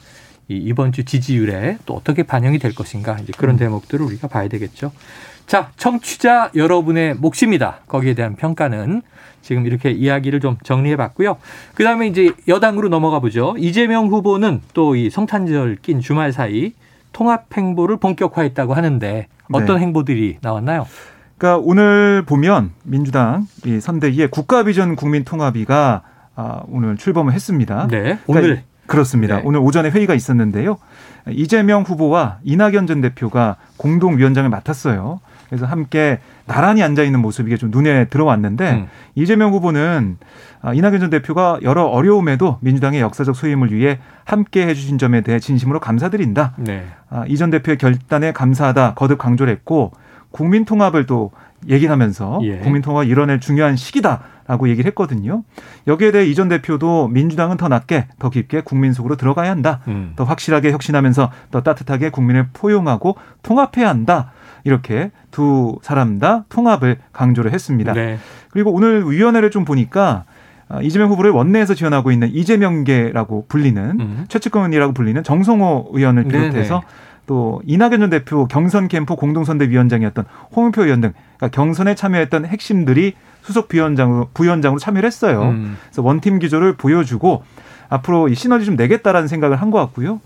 이 0.50 0.56
이번 0.56 0.92
주 0.92 1.04
지지율에 1.06 1.78
또 1.86 1.96
어떻게 1.96 2.24
반영이 2.24 2.60
될 2.60 2.76
것인가 2.76 3.18
이제 3.20 3.32
그런 3.38 3.56
음. 3.56 3.60
대목들을 3.60 4.06
우리가 4.06 4.28
봐야 4.28 4.48
되겠죠. 4.48 4.92
자, 5.50 5.72
청취자 5.78 6.52
여러분의 6.56 7.16
몫입니다. 7.16 7.78
거기에 7.88 8.14
대한 8.14 8.36
평가는 8.36 9.02
지금 9.42 9.66
이렇게 9.66 9.90
이야기를 9.90 10.42
좀 10.42 10.58
정리해 10.62 10.96
봤고요. 10.96 11.38
그 11.74 11.84
다음에 11.84 12.06
이제 12.06 12.32
여당으로 12.48 12.88
넘어가 12.90 13.18
보죠. 13.18 13.56
이재명 13.58 14.10
후보는 14.10 14.62
또 14.76 14.96
이 14.96 15.10
성탄절 15.10 15.78
낀 15.82 16.02
주말 16.02 16.32
사이 16.34 16.74
통합 17.14 17.46
행보를 17.58 17.98
본격화했다고 17.98 18.76
하는데 18.76 19.28
어떤 19.52 19.78
네. 19.78 19.82
행보들이 19.82 20.38
나왔나요? 20.42 20.86
그러니까 21.40 21.64
오늘 21.66 22.22
보면 22.28 22.70
민주당 22.84 23.48
이 23.66 23.80
선대위의 23.80 24.28
국가비전 24.28 24.96
국민통합위가 24.96 26.04
아, 26.36 26.62
오늘 26.68 26.96
출범을 26.96 27.34
했습니다. 27.34 27.88
네. 27.88 28.20
그러니까 28.24 28.24
오늘 28.28 28.64
그렇습니다. 28.86 29.38
네. 29.38 29.42
오늘 29.46 29.62
오전에 29.62 29.90
회의가 29.90 30.14
있었는데요. 30.14 30.78
이재명 31.28 31.82
후보와 31.82 32.38
이낙연 32.44 32.86
전 32.86 33.02
대표가 33.02 33.56
공동 33.78 34.20
위원장을 34.20 34.48
맡았어요. 34.48 35.22
그래서 35.50 35.66
함께 35.66 36.20
나란히 36.46 36.84
앉아 36.84 37.04
있는 37.04 37.22
모습이 37.22 37.58
좀 37.58 37.72
눈에 37.72 38.06
들어왔는데 38.06 38.72
음. 38.72 38.88
이재명 39.16 39.52
후보는 39.52 40.18
아, 40.62 40.74
이낙연 40.74 41.00
전 41.00 41.10
대표가 41.10 41.60
여러 41.64 41.86
어려움에도 41.86 42.58
민주당의 42.62 43.02
역사적 43.02 43.36
소임을 43.36 43.74
위해 43.74 44.00
함께 44.26 44.68
해주신 44.68 44.98
점에 44.98 45.22
대해 45.22 45.40
진심으로 45.40 45.80
감사드린다. 45.80 46.54
네. 46.58 46.86
아, 47.10 47.26
이전 47.28 47.50
대표의 47.50 47.78
결단에 47.78 48.32
감사하다 48.32 48.94
거듭 48.94 49.18
강조를 49.18 49.52
했고 49.52 49.92
국민 50.32 50.66
통합을 50.66 51.06
또 51.06 51.32
얘기하면서 51.68 52.40
예. 52.44 52.58
국민 52.60 52.82
통합을 52.82 53.10
이뤄낼 53.10 53.40
중요한 53.40 53.76
시기다라고 53.76 54.70
얘기를 54.70 54.88
했거든요. 54.90 55.44
여기에 55.88 56.12
대해 56.12 56.26
이전 56.26 56.48
대표도 56.48 57.10
민주당은 57.10 57.58
더 57.58 57.68
낮게 57.68 58.08
더 58.20 58.30
깊게 58.30 58.62
국민 58.62 58.94
속으로 58.94 59.18
들어가야 59.18 59.50
한다. 59.50 59.82
음. 59.88 60.14
더 60.16 60.24
확실하게 60.24 60.72
혁신하면서 60.72 61.32
더 61.52 61.62
따뜻하게 61.62 62.12
국민을 62.12 62.48
포용하고 62.54 63.18
통합해야 63.44 63.90
한다. 63.90 64.32
이렇게 64.64 65.12
두 65.32 65.78
사람 65.82 66.20
다 66.20 66.46
통합을 66.50 66.98
강조를 67.14 67.54
했습니다. 67.54 67.94
네. 67.94 68.18
그리고 68.52 68.72
오늘 68.72 69.10
위원회를 69.10 69.52
좀 69.52 69.66
보니까 69.66 70.24
아, 70.68 70.82
이재명 70.82 71.10
후보를 71.10 71.32
원내에서 71.32 71.74
지원하고 71.74 72.12
있는 72.12 72.30
이재명계라고 72.34 73.46
불리는 73.48 74.00
음. 74.00 74.26
최측근이라고 74.28 74.94
불리는 74.94 75.24
정성호 75.24 75.90
의원을 75.94 76.26
비롯해서 76.26 76.76
네네. 76.76 76.94
또 77.26 77.62
이낙연 77.66 78.00
전 78.00 78.10
대표 78.10 78.48
경선 78.48 78.88
캠프 78.88 79.16
공동선대위원장이었던 79.16 80.26
홍영표 80.56 80.84
의원 80.84 81.02
등 81.02 81.14
그러니까 81.38 81.56
경선에 81.56 81.96
참여했던 81.96 82.46
핵심들이 82.46 83.14
수석 83.42 83.68
부위원장으로, 83.68 84.30
부위원장으로 84.34 84.80
참여를 84.80 85.08
했어요. 85.08 85.44
음. 85.50 85.78
그래서 85.86 86.02
원팀 86.02 86.40
기조를 86.40 86.74
보여주고 86.74 87.44
앞으로 87.90 88.28
이 88.30 88.36
시너지 88.36 88.66
좀 88.66 88.76
내겠다라는 88.76 89.28
생각을 89.28 89.58
한 89.58 89.72
것 89.72 89.80
같고요. 89.80 90.20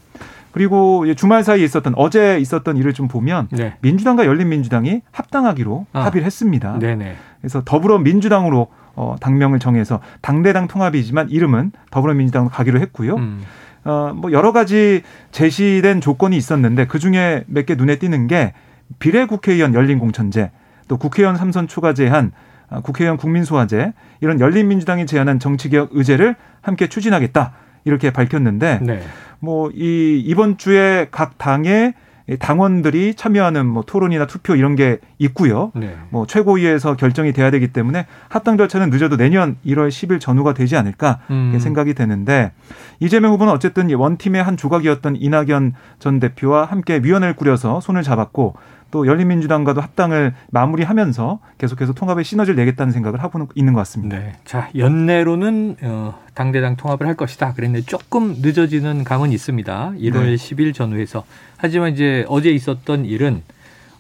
그리고 0.54 1.12
주말 1.16 1.44
사이에 1.44 1.66
있었던 1.66 1.94
어제 1.98 2.40
있었던 2.40 2.78
일을 2.78 2.94
좀 2.94 3.08
보면 3.08 3.50
네. 3.52 3.74
민주당과 3.82 4.26
열린민주당이 4.26 5.02
합당하기로 5.12 5.88
아. 5.92 6.06
합의를 6.06 6.26
했습니다. 6.26 6.80
네네. 6.80 7.16
그래서 7.42 7.62
더불어민주당으로 7.66 8.68
어, 8.96 9.16
당명을 9.20 9.58
정해서 9.60 10.00
당대당 10.22 10.68
통합이지만 10.68 11.30
이름은 11.30 11.72
더불어민주당으로 11.90 12.52
가기로 12.52 12.80
했고요. 12.80 13.16
음. 13.16 13.42
어, 13.84 14.14
뭐 14.16 14.32
여러 14.32 14.54
가지 14.54 15.02
제시된 15.32 16.00
조건이 16.00 16.38
있었는데 16.38 16.86
그 16.86 17.00
중에 17.00 17.44
몇 17.48 17.66
개 17.66 17.76
눈에 17.76 17.98
띄는 17.98 18.28
게 18.28 18.54
비례 19.00 19.26
국회의원 19.26 19.74
열린 19.74 19.98
공천제, 19.98 20.52
또 20.88 20.98
국회의원 20.98 21.36
삼선 21.36 21.68
추가 21.68 21.94
제한, 21.94 22.32
아, 22.70 22.82
국회의원 22.82 23.18
국민소화제 23.18 23.94
이런 24.22 24.40
열린민주당이 24.40 25.08
제안한 25.08 25.40
정치개혁 25.40 25.90
의제를 25.94 26.36
함께 26.62 26.88
추진하겠다 26.88 27.54
이렇게 27.86 28.12
밝혔는데 28.12 28.80
네. 28.82 29.02
뭐이 29.40 30.22
이번 30.26 30.58
주에 30.58 31.08
각 31.12 31.38
당의 31.38 31.94
당원들이 32.40 33.16
참여하는 33.16 33.66
뭐 33.66 33.84
토론이나 33.86 34.28
투표 34.28 34.56
이런 34.56 34.76
게 34.76 35.00
있고요. 35.20 35.72
네. 35.76 35.98
뭐 36.10 36.26
최고위에서 36.26 36.96
결정이 36.96 37.34
돼야 37.34 37.52
되기 37.52 37.68
때문에 37.74 38.06
합당 38.30 38.58
절차는 38.58 38.90
늦어도 38.92 39.18
내년 39.18 39.58
1월 39.66 39.90
10일 39.90 40.22
전후가 40.22 40.54
되지 40.54 40.78
않을까 40.78 41.20
음. 41.32 41.58
생각이 41.60 41.94
되는데 41.94 42.54
이재명 43.02 43.34
후보는 43.34 43.52
어쨌든 43.52 43.94
원팀의 43.94 44.42
한 44.42 44.56
조각이었던 44.56 45.18
이낙연 45.18 45.74
전 46.00 46.20
대표와 46.22 46.64
함께 46.64 47.02
위원회를 47.04 47.36
꾸려서 47.36 47.82
손을 47.82 48.04
잡았고 48.04 48.56
또 48.94 49.08
열린민주당과도 49.08 49.82
합당을 49.82 50.36
마무리하면서 50.52 51.40
계속해서 51.58 51.94
통합의 51.94 52.24
시너지를 52.24 52.56
내겠다는 52.58 52.94
생각을 52.94 53.24
하고 53.24 53.48
있는 53.56 53.74
것 53.74 53.80
같습니다. 53.80 54.20
네. 54.20 54.34
자 54.46 54.70
연내로는 54.78 55.78
어, 55.82 56.20
당대당 56.36 56.76
통합을 56.76 57.08
할 57.08 57.16
것이다. 57.16 57.54
그랬는데 57.56 57.88
조금 57.88 58.36
늦어지는 58.38 59.04
감은 59.04 59.32
있습니다. 59.32 59.94
1월 59.98 60.26
네. 60.26 60.36
10일 60.36 60.76
전후에서 60.76 61.24
하지만 61.58 61.94
이제 61.94 62.24
어제 62.30 62.52
있었던 62.52 63.06
일은 63.06 63.42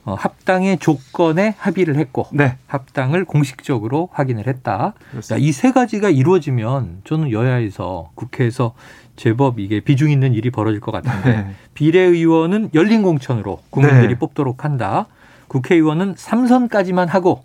어, 0.05 0.13
합당의 0.13 0.77
조건에 0.77 1.55
합의를 1.57 1.95
했고 1.95 2.27
네. 2.31 2.57
합당을 2.67 3.25
공식적으로 3.25 4.09
확인을 4.11 4.45
했다. 4.45 4.93
이 5.39 5.51
세 5.53 5.71
가지가 5.71 6.11
이루어지면 6.11 7.01
저는 7.05 7.31
여야에서 7.31 8.11
국회에서 8.13 8.75
제법 9.15 9.59
이게 9.59 9.79
비중 9.79 10.09
있는 10.11 10.33
일이 10.33 10.49
벌어질 10.49 10.79
것 10.79 10.91
같은데 10.91 11.29
네. 11.29 11.47
비례의원은 11.73 12.71
열린 12.73 13.03
공천으로 13.03 13.59
국민들이 13.69 14.09
네. 14.09 14.15
뽑도록 14.15 14.63
한다. 14.65 15.07
국회의원은 15.47 16.15
3선까지만 16.15 17.07
하고 17.07 17.43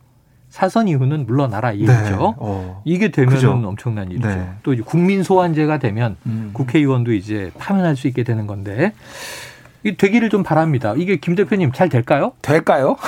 사선 0.49 0.89
이후는 0.89 1.27
물러나라 1.27 1.73
이 1.73 1.85
네. 1.85 1.93
얘기죠. 1.93 2.17
네. 2.17 2.35
어. 2.39 2.83
이게 2.85 3.11
되면 3.11 3.65
엄청난 3.65 4.11
일이죠. 4.11 4.29
네. 4.29 4.49
또 4.63 4.73
이제 4.73 4.83
국민 4.83 5.23
소환제가 5.23 5.79
되면 5.79 6.17
음. 6.27 6.51
국회의원도 6.55 7.13
이제 7.13 7.51
파면할 7.59 7.97
수 7.97 8.09
있게 8.09 8.23
되는 8.23 8.47
건데 8.47 8.93
이 9.85 9.97
되기를 9.97 10.29
좀 10.31 10.43
바랍니다. 10.43 10.95
이게 10.97 11.17
김 11.17 11.35
대표님 11.35 11.73
잘 11.73 11.89
될까요? 11.89 12.33
될까요? 12.43 12.97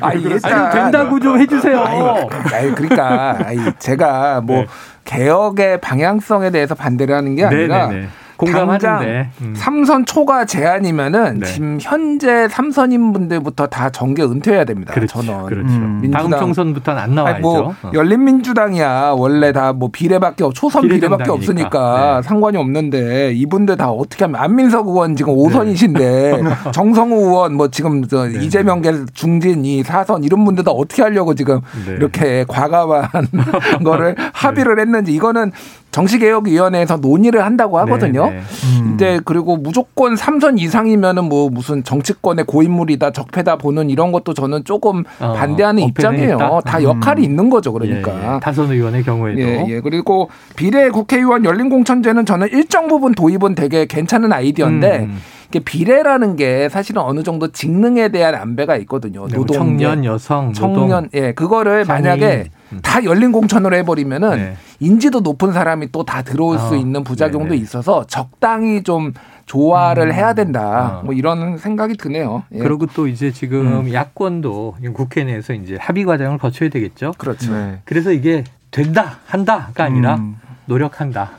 아, 0.00 0.12
일단 0.12 0.52
아니, 0.52 0.74
된다고 0.74 1.18
좀 1.20 1.40
해주세요. 1.40 1.80
아니, 1.80 2.74
그러니까 2.74 3.38
제가 3.78 4.40
뭐 4.42 4.58
네. 4.58 4.66
개혁의 5.10 5.80
방향성에 5.80 6.50
대해서 6.50 6.74
반대를 6.74 7.14
하는 7.14 7.34
게 7.34 7.44
아니라 7.44 7.88
네네네. 7.88 8.08
공감하는데 8.46 9.30
음. 9.40 9.54
삼선 9.56 10.06
초과 10.06 10.44
제한이면은 10.44 11.40
네. 11.40 11.46
지금 11.46 11.78
현재 11.80 12.48
삼선인 12.48 13.12
분들부터 13.12 13.66
다 13.66 13.90
정계 13.90 14.22
은퇴해야 14.22 14.64
됩니다. 14.64 14.92
그렇죠. 14.94 15.22
저는 15.22 15.46
그렇죠. 15.46 15.68
음. 15.74 16.10
다음 16.12 16.30
총선부터는 16.30 17.02
안 17.02 17.14
나와야죠. 17.14 17.40
뭐 17.40 17.74
어. 17.82 17.90
열린민주당이야 17.94 19.14
원래 19.16 19.52
다 19.52 19.70
뭐 19.72 19.88
비례밖에 19.90 20.44
없 20.44 20.54
초선 20.54 20.88
비례밖에 20.88 21.30
없으니까 21.30 22.20
네. 22.20 22.28
상관이 22.28 22.56
없는데 22.56 23.32
이분들 23.32 23.76
다 23.76 23.90
어떻게 23.90 24.24
하면 24.24 24.40
안민석 24.40 24.86
의원 24.88 25.16
지금 25.16 25.34
5선이신데 25.34 25.98
네. 25.98 26.42
정성우 26.72 27.16
의원 27.16 27.54
뭐 27.54 27.68
지금 27.68 28.06
저 28.06 28.26
네. 28.26 28.44
이재명 28.44 28.82
계 28.82 28.92
중진 29.14 29.64
이 29.64 29.82
사선 29.82 30.24
이런 30.24 30.44
분들 30.44 30.64
다 30.64 30.70
어떻게 30.70 31.02
하려고 31.02 31.34
지금 31.34 31.60
네. 31.86 31.92
이렇게 31.94 32.44
과감한 32.46 33.10
거를 33.84 34.14
네. 34.16 34.30
합의를 34.34 34.78
했는지 34.80 35.14
이거는 35.14 35.52
정치개혁위원회에서 35.90 36.96
논의를 36.98 37.44
한다고 37.44 37.78
하거든요. 37.80 38.26
네, 38.30 38.36
네. 38.36 38.40
음. 38.80 38.84
근데 38.90 39.20
그리고 39.24 39.56
무조건 39.56 40.16
삼선 40.16 40.58
이상이면은 40.58 41.24
뭐 41.24 41.50
무슨 41.50 41.82
정치권의 41.82 42.44
고인물이다 42.46 43.10
적폐다 43.10 43.56
보는 43.56 43.90
이런 43.90 44.12
것도 44.12 44.34
저는 44.34 44.64
조금 44.64 45.04
어, 45.18 45.32
반대하는 45.32 45.82
입장이에요. 45.84 46.36
있다? 46.36 46.60
다 46.60 46.78
음. 46.78 46.84
역할이 46.84 47.22
음. 47.22 47.24
있는 47.24 47.50
거죠. 47.50 47.72
그러니까 47.72 48.12
예, 48.12 48.34
예. 48.34 48.40
다선 48.40 48.70
의원의 48.70 49.02
경우에도 49.02 49.40
예, 49.40 49.64
예. 49.68 49.80
그리고 49.80 50.30
비례 50.56 50.90
국회의원 50.90 51.44
열린 51.44 51.68
공천제는 51.68 52.26
저는 52.26 52.48
일정 52.52 52.88
부분 52.88 53.14
도입은 53.14 53.54
되게 53.54 53.86
괜찮은 53.86 54.32
아이디어인데. 54.32 54.98
음. 55.00 55.20
비례라는 55.58 56.36
게 56.36 56.68
사실은 56.68 57.02
어느 57.02 57.24
정도 57.24 57.50
직능에 57.50 58.10
대한 58.10 58.36
안배가 58.36 58.76
있거든요. 58.78 59.26
네, 59.26 59.36
뭐 59.36 59.44
노동 59.46 59.56
청년, 59.56 60.04
여성, 60.04 60.52
청년, 60.52 61.08
예, 61.14 61.32
그거를 61.32 61.84
장애인. 61.84 62.04
만약에 62.04 62.50
음. 62.72 62.78
다 62.82 63.02
열린 63.04 63.32
공천으로 63.32 63.74
해버리면은 63.76 64.30
네. 64.36 64.56
인지도 64.78 65.20
높은 65.20 65.52
사람이 65.52 65.90
또 65.90 66.04
다 66.04 66.22
들어올 66.22 66.56
어, 66.56 66.58
수 66.60 66.76
있는 66.76 67.02
부작용도 67.02 67.50
네네. 67.50 67.56
있어서 67.62 68.06
적당히 68.06 68.82
좀 68.84 69.12
조화를 69.46 70.08
음. 70.08 70.12
해야 70.12 70.32
된다. 70.34 71.00
어. 71.00 71.04
뭐 71.04 71.12
이런 71.14 71.58
생각이 71.58 71.96
드네요. 71.96 72.44
예. 72.54 72.58
그리고 72.58 72.86
또 72.86 73.08
이제 73.08 73.32
지금 73.32 73.86
음. 73.86 73.92
야권도 73.92 74.76
국회 74.94 75.24
내에서 75.24 75.52
이제 75.54 75.76
합의 75.80 76.04
과정을 76.04 76.38
거쳐야 76.38 76.68
되겠죠. 76.68 77.14
그렇죠. 77.18 77.52
네. 77.52 77.80
그래서 77.84 78.12
이게 78.12 78.44
된다, 78.70 79.18
한다가 79.26 79.84
아니라 79.84 80.14
음. 80.16 80.36
노력한다. 80.66 81.30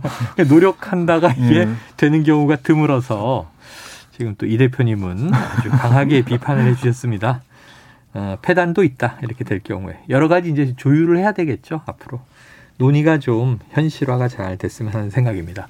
노력한다가 0.48 1.32
이게 1.36 1.60
예. 1.60 1.68
되는 1.98 2.22
경우가 2.22 2.56
드물어서 2.62 3.50
지금 4.18 4.34
또 4.36 4.46
이 4.46 4.58
대표님은 4.58 5.32
아주 5.32 5.70
강하게 5.70 6.22
비판을 6.26 6.66
해주셨습니다. 6.66 7.40
어, 8.14 8.36
폐단도 8.42 8.82
있다 8.82 9.18
이렇게 9.22 9.44
될 9.44 9.60
경우에 9.62 9.98
여러 10.08 10.26
가지 10.28 10.50
이제 10.50 10.74
조율을 10.76 11.18
해야 11.18 11.32
되겠죠 11.32 11.82
앞으로 11.86 12.20
논의가 12.78 13.18
좀 13.18 13.58
현실화가 13.70 14.26
잘 14.28 14.56
됐으면 14.56 14.92
하는 14.92 15.10
생각입니다. 15.10 15.68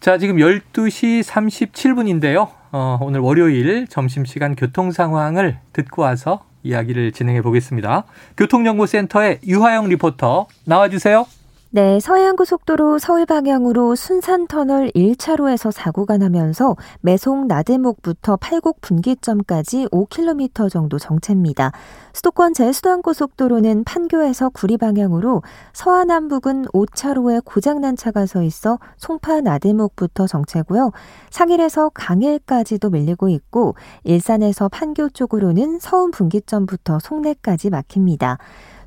자 0.00 0.18
지금 0.18 0.36
12시 0.36 1.22
37분인데요. 1.22 2.48
어, 2.72 2.98
오늘 3.00 3.20
월요일 3.20 3.86
점심시간 3.86 4.54
교통 4.54 4.90
상황을 4.90 5.58
듣고 5.72 6.02
와서 6.02 6.44
이야기를 6.64 7.12
진행해 7.12 7.40
보겠습니다. 7.42 8.04
교통정보센터의 8.36 9.40
유하영 9.46 9.88
리포터 9.88 10.46
나와주세요. 10.64 11.26
네, 11.74 12.00
서해안고속도로 12.00 12.98
서울 12.98 13.24
방향으로 13.24 13.94
순산터널 13.94 14.90
1차로에서 14.90 15.72
사고가 15.72 16.18
나면서 16.18 16.76
매송 17.00 17.46
나대목부터 17.46 18.36
팔곡 18.36 18.82
분기점까지 18.82 19.86
5km 19.86 20.68
정도 20.70 20.98
정체입니다. 20.98 21.72
수도권 22.12 22.52
제수도안고속도로는 22.52 23.84
판교에서 23.84 24.50
구리 24.50 24.76
방향으로 24.76 25.42
서하남 25.72 26.28
부근 26.28 26.66
5차로에 26.66 27.42
고장난 27.42 27.96
차가 27.96 28.26
서 28.26 28.42
있어 28.42 28.78
송파 28.98 29.40
나대목부터 29.40 30.26
정체고요. 30.26 30.90
상일에서 31.30 31.90
강일까지도 31.94 32.90
밀리고 32.90 33.30
있고 33.30 33.76
일산에서 34.04 34.68
판교 34.68 35.08
쪽으로는 35.08 35.78
서운 35.80 36.10
분기점부터 36.10 36.98
송내까지 36.98 37.70
막힙니다. 37.70 38.36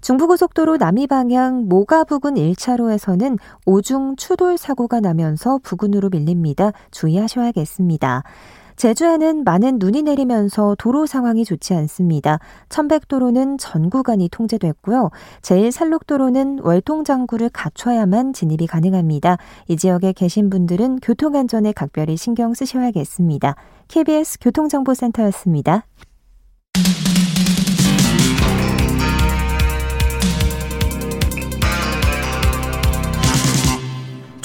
중부고속도로 0.06 0.78
남이 0.78 1.08
방향 1.08 1.68
모가 1.68 2.04
부근 2.04 2.36
1차로에서는 2.36 3.40
오중 3.66 4.16
추돌 4.18 4.56
사고가 4.56 5.00
나면서 5.00 5.60
부근으로 5.64 6.10
밀립니다. 6.10 6.74
주의하셔야겠습니다. 6.92 8.22
제주에는 8.76 9.44
많은 9.44 9.80
눈이 9.80 10.04
내리면서 10.04 10.76
도로 10.78 11.08
상황이 11.08 11.44
좋지 11.44 11.74
않습니다. 11.74 12.38
천백도로는 12.70 13.58
전 13.58 13.90
구간이 13.90 14.30
통제됐고요. 14.30 15.10
제1산록도로는 15.42 16.64
월통장구를 16.64 17.50
갖춰야만 17.50 18.34
진입이 18.34 18.68
가능합니다. 18.68 19.38
이 19.70 19.76
지역에 19.76 20.14
계신 20.14 20.52
분들은 20.52 21.00
교통안전에 21.00 21.72
각별히 21.72 22.16
신경 22.16 22.54
쓰셔야겠습니다. 22.54 23.56
KBS 23.88 24.38
교통정보센터였습니다. 24.40 25.88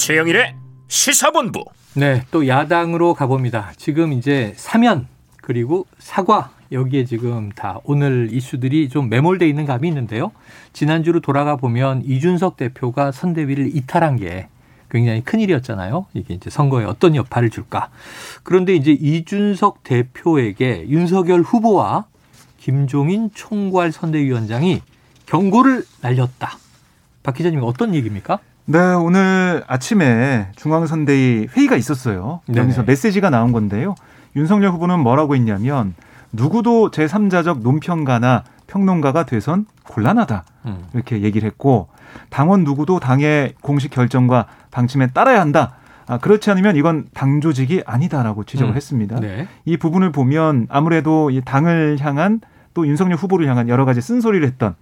최영일의 0.01 0.55
시사본부. 0.89 1.63
네, 1.95 2.23
또 2.31 2.49
야당으로 2.49 3.13
가봅니다. 3.13 3.73
지금 3.77 4.15
이제 4.15 4.55
사면 4.57 5.07
그리고 5.43 5.87
사과 5.99 6.53
여기에 6.73 7.05
지금 7.05 7.51
다 7.51 7.81
오늘 7.85 8.31
이슈들이 8.33 8.89
좀 8.89 9.11
매몰돼 9.11 9.47
있는 9.47 9.67
감이 9.67 9.87
있는데요. 9.89 10.33
지난주로 10.73 11.21
돌아가 11.21 11.57
보면 11.57 12.03
이준석 12.07 12.57
대표가 12.57 13.13
선대위를 13.13 13.77
이탈한 13.77 14.17
게 14.17 14.49
굉장히 14.91 15.21
큰 15.21 15.39
일이었잖아요. 15.39 16.07
이게 16.15 16.33
이제 16.33 16.49
선거에 16.49 16.87
어떤 16.87 17.15
여파를 17.15 17.51
줄까. 17.51 17.91
그런데 18.43 18.75
이제 18.75 18.93
이준석 18.93 19.83
대표에게 19.85 20.87
윤석열 20.89 21.43
후보와 21.43 22.07
김종인 22.59 23.31
총괄 23.35 23.93
선대위원장이 23.93 24.81
경고를 25.27 25.85
날렸다. 26.01 26.57
박 27.23 27.35
기자님 27.35 27.61
어떤 27.63 27.95
얘기입니까? 27.95 28.39
네, 28.71 28.79
오늘 28.79 29.65
아침에 29.67 30.47
중앙선대위 30.55 31.49
회의가 31.57 31.75
있었어요. 31.75 32.41
여기서 32.55 32.85
메시지가 32.85 33.29
나온 33.29 33.51
건데요. 33.51 33.97
윤석열 34.37 34.71
후보는 34.71 35.01
뭐라고 35.01 35.35
했냐면 35.35 35.95
누구도 36.31 36.93
제3자적 36.93 37.63
논평가나 37.63 38.45
평론가가 38.69 39.27
돼선 39.27 39.67
곤란하다. 39.83 40.45
음. 40.67 40.85
이렇게 40.95 41.23
얘기를 41.23 41.49
했고 41.49 41.89
당원 42.29 42.63
누구도 42.63 43.01
당의 43.01 43.55
공식 43.61 43.91
결정과 43.91 44.47
방침에 44.71 45.09
따라야 45.09 45.41
한다. 45.41 45.75
아, 46.07 46.19
그렇지 46.19 46.49
않으면 46.53 46.77
이건 46.77 47.07
당 47.13 47.41
조직이 47.41 47.83
아니다라고 47.85 48.45
지적을 48.45 48.75
음. 48.75 48.77
했습니다. 48.77 49.19
네. 49.19 49.49
이 49.65 49.79
부분을 49.79 50.13
보면 50.13 50.69
아무래도 50.71 51.31
이 51.31 51.41
당을 51.45 51.97
향한 52.01 52.41
또 52.73 52.87
윤석열 52.87 53.17
후보를 53.17 53.49
향한 53.49 53.69
여러 53.69 53.85
가지 53.85 54.01
쓴소리를 54.01 54.47
했던 54.47 54.77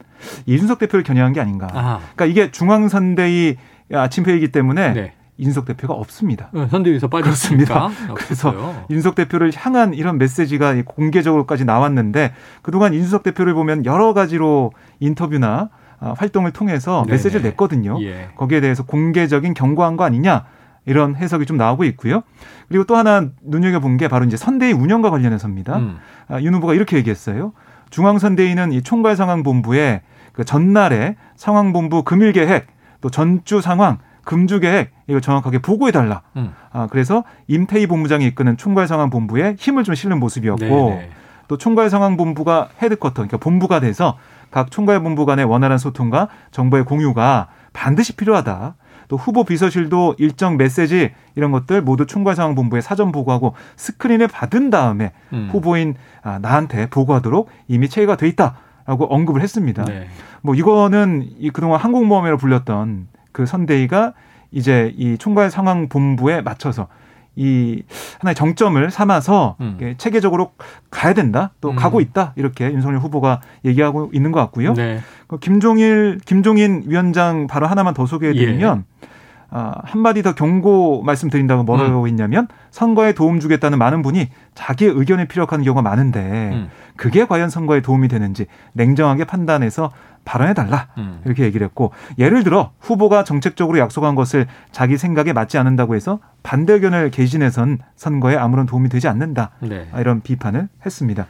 이준석 0.44 0.78
대표를 0.78 1.04
겨냥한 1.04 1.32
게 1.32 1.40
아닌가. 1.40 1.68
아하. 1.72 2.00
그러니까 2.14 2.26
이게 2.26 2.50
중앙선대위 2.50 3.56
아침 3.92 4.24
회의이기 4.24 4.52
때문에 4.52 4.92
네. 4.92 5.12
윤석 5.38 5.66
대표가 5.66 5.94
없습니다. 5.94 6.50
네, 6.52 6.66
선대위에서 6.66 7.08
빠졌습니다. 7.08 7.88
그래서 8.14 8.74
윤석 8.90 9.14
대표를 9.14 9.52
향한 9.54 9.94
이런 9.94 10.18
메시지가 10.18 10.82
공개적으로까지 10.84 11.64
나왔는데 11.64 12.32
그동안 12.62 12.92
윤석 12.92 13.22
대표를 13.22 13.54
보면 13.54 13.86
여러 13.86 14.14
가지로 14.14 14.72
인터뷰나 14.98 15.70
아, 16.00 16.14
활동을 16.16 16.52
통해서 16.52 17.02
네네. 17.06 17.12
메시지를 17.12 17.42
냈거든요. 17.42 18.00
예. 18.02 18.28
거기에 18.36 18.60
대해서 18.60 18.84
공개적인 18.84 19.54
경고한 19.54 19.96
거 19.96 20.04
아니냐 20.04 20.44
이런 20.86 21.16
해석이 21.16 21.44
좀 21.44 21.56
나오고 21.56 21.84
있고요. 21.84 22.22
그리고 22.68 22.84
또 22.84 22.96
하나 22.96 23.26
눈여겨본 23.42 23.96
게 23.96 24.08
바로 24.08 24.24
이제 24.24 24.36
선대위 24.36 24.72
운영과 24.72 25.10
관련해서입니다. 25.10 25.76
음. 25.78 25.98
아, 26.28 26.40
윤 26.40 26.54
후보가 26.54 26.74
이렇게 26.74 26.96
얘기했어요. 26.96 27.52
중앙선대위는 27.90 28.72
이 28.72 28.82
총괄 28.82 29.16
상황본부에 29.16 30.02
그 30.32 30.44
전날에 30.44 31.16
상황본부 31.36 32.04
금일 32.04 32.32
계획 32.32 32.66
또 33.00 33.10
전주 33.10 33.60
상황 33.60 33.98
금주 34.24 34.60
계획 34.60 34.92
이거 35.06 35.20
정확하게 35.20 35.60
보고해 35.60 35.90
달라. 35.90 36.22
음. 36.36 36.52
아 36.70 36.86
그래서 36.90 37.24
임태희 37.46 37.86
본부장이 37.86 38.26
이끄는 38.26 38.56
총괄 38.56 38.86
상황 38.86 39.08
본부에 39.10 39.54
힘을 39.58 39.84
좀 39.84 39.94
실는 39.94 40.20
모습이었고 40.20 40.64
네네. 40.64 41.10
또 41.48 41.56
총괄 41.56 41.88
상황 41.88 42.16
본부가 42.16 42.68
헤드쿼터 42.82 43.14
그러니까 43.14 43.38
본부가 43.38 43.80
돼서 43.80 44.18
각 44.50 44.70
총괄 44.70 45.02
본부 45.02 45.24
간의 45.26 45.44
원활한 45.46 45.78
소통과 45.78 46.28
정보의 46.50 46.84
공유가 46.84 47.48
반드시 47.72 48.16
필요하다. 48.16 48.74
또 49.08 49.16
후보 49.16 49.44
비서실도 49.44 50.16
일정 50.18 50.58
메시지 50.58 51.12
이런 51.34 51.50
것들 51.50 51.80
모두 51.80 52.04
총괄 52.04 52.36
상황 52.36 52.54
본부에 52.54 52.82
사전 52.82 53.10
보고하고 53.10 53.54
스크린을 53.76 54.28
받은 54.28 54.68
다음에 54.68 55.12
음. 55.32 55.48
후보인 55.50 55.94
아, 56.22 56.38
나한테 56.38 56.90
보고하도록 56.90 57.48
이미 57.68 57.88
체계가 57.88 58.16
돼 58.16 58.28
있다. 58.28 58.56
라고 58.88 59.04
언급을 59.04 59.42
했습니다. 59.42 59.84
네. 59.84 60.08
뭐 60.40 60.54
이거는 60.54 61.28
이 61.38 61.50
그동안 61.50 61.78
항공모함이라고 61.78 62.40
불렸던 62.40 63.08
그 63.32 63.44
선대위가 63.44 64.14
이제 64.50 64.94
이 64.96 65.18
총괄 65.18 65.50
상황 65.50 65.90
본부에 65.90 66.40
맞춰서 66.40 66.88
이 67.36 67.82
하나의 68.18 68.34
정점을 68.34 68.90
삼아서 68.90 69.56
음. 69.60 69.94
체계적으로 69.98 70.52
가야 70.90 71.12
된다 71.12 71.50
또 71.60 71.70
음. 71.70 71.76
가고 71.76 72.00
있다 72.00 72.32
이렇게 72.36 72.64
윤석열 72.72 73.00
후보가 73.00 73.42
얘기하고 73.66 74.08
있는 74.14 74.32
것 74.32 74.40
같고요. 74.40 74.72
네. 74.72 75.00
그 75.26 75.38
김종일 75.38 76.18
김종인 76.24 76.84
위원장 76.86 77.46
바로 77.46 77.66
하나만 77.66 77.92
더 77.92 78.06
소개해드리면 78.06 78.84
예. 78.88 79.08
아, 79.50 79.74
한 79.84 80.00
마디 80.00 80.22
더 80.22 80.34
경고 80.34 81.02
말씀드린다고 81.02 81.64
뭐라고 81.64 82.00
음. 82.00 82.06
했냐면 82.06 82.48
선거에 82.78 83.12
도움 83.12 83.40
주겠다는 83.40 83.76
많은 83.76 84.02
분이 84.02 84.28
자기의 84.54 84.92
의견을 84.94 85.26
피력하는 85.26 85.64
경우가 85.64 85.82
많은데 85.82 86.50
음. 86.52 86.70
그게 86.96 87.26
과연 87.26 87.50
선거에 87.50 87.80
도움이 87.80 88.06
되는지 88.06 88.46
냉정하게 88.72 89.24
판단해서 89.24 89.90
발언해달라 90.24 90.86
음. 90.96 91.20
이렇게 91.24 91.42
얘기를 91.42 91.64
했고 91.64 91.90
예를 92.18 92.44
들어 92.44 92.70
후보가 92.78 93.24
정책적으로 93.24 93.80
약속한 93.80 94.14
것을 94.14 94.46
자기 94.70 94.96
생각에 94.96 95.32
맞지 95.32 95.58
않는다고 95.58 95.96
해서 95.96 96.20
반대 96.44 96.74
의견을 96.74 97.10
개진해선 97.10 97.78
선거에 97.96 98.36
아무런 98.36 98.66
도움이 98.66 98.90
되지 98.90 99.08
않는다 99.08 99.50
네. 99.58 99.88
이런 99.96 100.20
비판을 100.20 100.68
했습니다. 100.86 101.26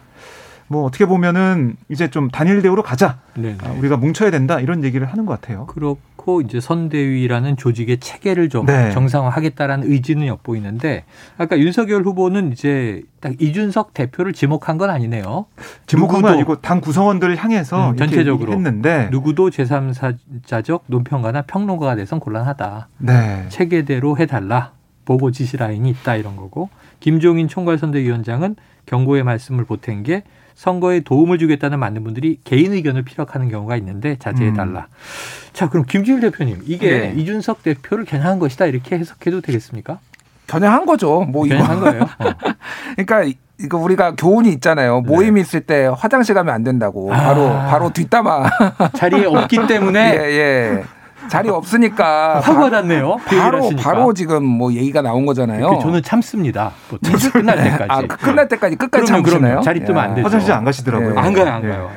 뭐 0.68 0.84
어떻게 0.84 1.06
보면은 1.06 1.76
이제 1.88 2.08
좀 2.08 2.28
단일 2.28 2.62
대우로 2.62 2.82
가자. 2.82 3.18
네네. 3.34 3.58
아, 3.64 3.70
우리가 3.72 3.96
뭉쳐야 3.96 4.30
된다 4.30 4.60
이런 4.60 4.84
얘기를 4.84 5.06
하는 5.06 5.26
것 5.26 5.40
같아요. 5.40 5.66
그렇고 5.66 6.40
이제 6.42 6.60
선대위라는 6.60 7.56
조직의 7.56 7.98
체계를 7.98 8.48
좀 8.50 8.66
네. 8.66 8.90
정상화하겠다라는 8.90 9.90
의지는 9.90 10.26
엿보이는데 10.26 11.04
아까 11.38 11.58
윤석열 11.58 12.02
후보는 12.02 12.52
이제 12.52 13.02
딱 13.20 13.40
이준석 13.40 13.94
대표를 13.94 14.34
지목한 14.34 14.76
건 14.76 14.90
아니네요. 14.90 15.46
지목한 15.86 16.22
건 16.22 16.34
아니고 16.34 16.60
당 16.60 16.80
구성원들을 16.80 17.36
향해서 17.36 17.90
음, 17.90 17.96
전체적으로 17.96 18.52
했는데 18.52 19.08
누구도 19.10 19.50
제3자적 19.50 20.82
논평가나 20.86 21.42
평론가가 21.42 21.96
돼선 21.96 22.20
곤란하다. 22.20 22.88
네. 22.98 23.46
체계대로 23.48 24.18
해달라. 24.18 24.72
보고 25.08 25.30
지시 25.30 25.56
라인이 25.56 25.88
있다 25.88 26.16
이런 26.16 26.36
거고 26.36 26.68
김종인 27.00 27.48
총괄선대위원장은 27.48 28.56
경고의 28.84 29.24
말씀을 29.24 29.64
보탠 29.64 30.02
게 30.02 30.22
선거에 30.58 31.00
도움을 31.00 31.38
주겠다는 31.38 31.78
많은 31.78 32.02
분들이 32.02 32.40
개인 32.42 32.72
의견을 32.72 33.02
피력하는 33.02 33.48
경우가 33.48 33.76
있는데 33.76 34.16
자제해 34.18 34.54
달라. 34.54 34.88
음. 34.90 35.52
자, 35.52 35.68
그럼 35.68 35.86
김지일 35.86 36.18
대표님, 36.18 36.62
이게 36.66 36.98
네. 36.98 37.14
이준석 37.16 37.62
대표를 37.62 38.04
겨냥한 38.04 38.40
것이다 38.40 38.66
이렇게 38.66 38.98
해석해도 38.98 39.40
되겠습니까? 39.40 40.00
겨냥한 40.48 40.84
거죠. 40.84 41.20
뭐 41.20 41.44
겨냥한 41.44 41.78
거예요. 41.78 42.02
어. 42.02 42.34
그러니까 42.98 43.32
이거 43.60 43.78
우리가 43.78 44.16
교훈이 44.16 44.50
있잖아요. 44.54 45.00
모임 45.02 45.34
네. 45.34 45.42
있을 45.42 45.60
때 45.60 45.88
화장실 45.96 46.34
가면 46.34 46.52
안 46.52 46.64
된다고. 46.64 47.14
아. 47.14 47.16
바로 47.18 47.48
바로 47.50 47.92
뒷담화 47.92 48.50
자리에 48.94 49.26
없기 49.26 49.68
때문에 49.68 50.10
예, 50.18 50.24
예. 50.24 50.84
자리 51.28 51.48
없으니까 51.48 52.40
확 52.44 52.58
와닿네요. 52.58 53.16
바로 53.26 53.70
바로 53.78 54.14
지금 54.14 54.44
뭐 54.44 54.72
얘기가 54.72 55.02
나온 55.02 55.26
거잖아요. 55.26 55.78
저는 55.82 56.02
참습니다. 56.02 56.72
보통 56.88 57.12
끝날 57.32 57.62
때까지. 57.62 57.86
아, 57.88 58.16
끝날 58.16 58.48
때까지 58.48 58.76
끝까지 58.76 59.06
참으시나요? 59.06 59.60
자리 59.60 59.84
뜨면 59.84 60.02
안 60.02 60.14
되죠. 60.14 60.26
화장실 60.26 60.52
안 60.52 60.64
가시더라고요. 60.64 61.14
예. 61.14 61.18
안 61.18 61.32
가요, 61.32 61.46
안 61.46 61.62
가요. 61.62 61.90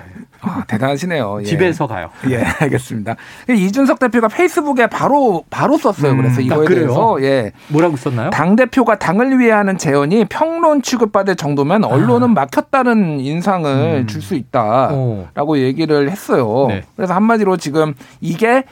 아, 0.43 0.63
대단하시네요. 0.67 1.39
예. 1.41 1.45
집에서 1.45 1.85
가요. 1.87 2.09
예, 2.29 2.43
알겠습니다. 2.61 3.15
이준석 3.49 3.99
대표가 3.99 4.27
페이스북에 4.27 4.87
바로 4.87 5.43
바로 5.49 5.77
썼어요. 5.77 6.15
그래서 6.17 6.41
음, 6.41 6.45
이거에 6.45 6.65
아, 6.65 6.69
대해서 6.69 7.17
예. 7.21 7.51
뭐라고 7.67 7.95
썼나요? 7.95 8.31
당 8.31 8.55
대표가 8.55 8.97
당을 8.97 9.39
위해 9.39 9.51
하는 9.51 9.77
재언이 9.77 10.25
평론 10.25 10.81
취급받을 10.81 11.35
정도면 11.35 11.83
언론은 11.83 12.29
아. 12.31 12.33
막혔다는 12.33 13.19
인상을 13.19 14.01
음. 14.01 14.07
줄수 14.07 14.33
있다라고 14.35 15.51
오. 15.53 15.57
얘기를 15.57 16.09
했어요. 16.09 16.65
네. 16.69 16.83
그래서 16.95 17.13
한마디로 17.13 17.57
지금 17.57 17.93
이게 18.19 18.63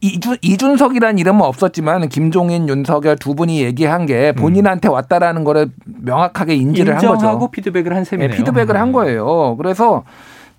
이준, 0.00 0.36
이준석이라는 0.42 1.18
이름은 1.18 1.42
없었지만 1.42 2.08
김종인, 2.08 2.68
윤석열 2.68 3.16
두 3.16 3.34
분이 3.34 3.62
얘기한 3.62 4.06
게 4.06 4.32
본인한테 4.32 4.88
왔다라는 4.88 5.44
거를 5.44 5.70
명확하게 5.84 6.54
인지를 6.54 6.94
한 6.94 7.00
거죠. 7.00 7.14
인정하고 7.14 7.50
피드백을 7.50 7.94
한 7.94 8.04
셈이네요. 8.04 8.30
네, 8.30 8.36
피드백을 8.36 8.76
한 8.76 8.88
음. 8.88 8.92
거예요. 8.92 9.56
그래서 9.56 10.04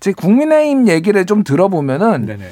제 0.00 0.12
국민의힘 0.12 0.88
얘기를 0.88 1.24
좀 1.24 1.44
들어보면은 1.44 2.26
네네. 2.26 2.44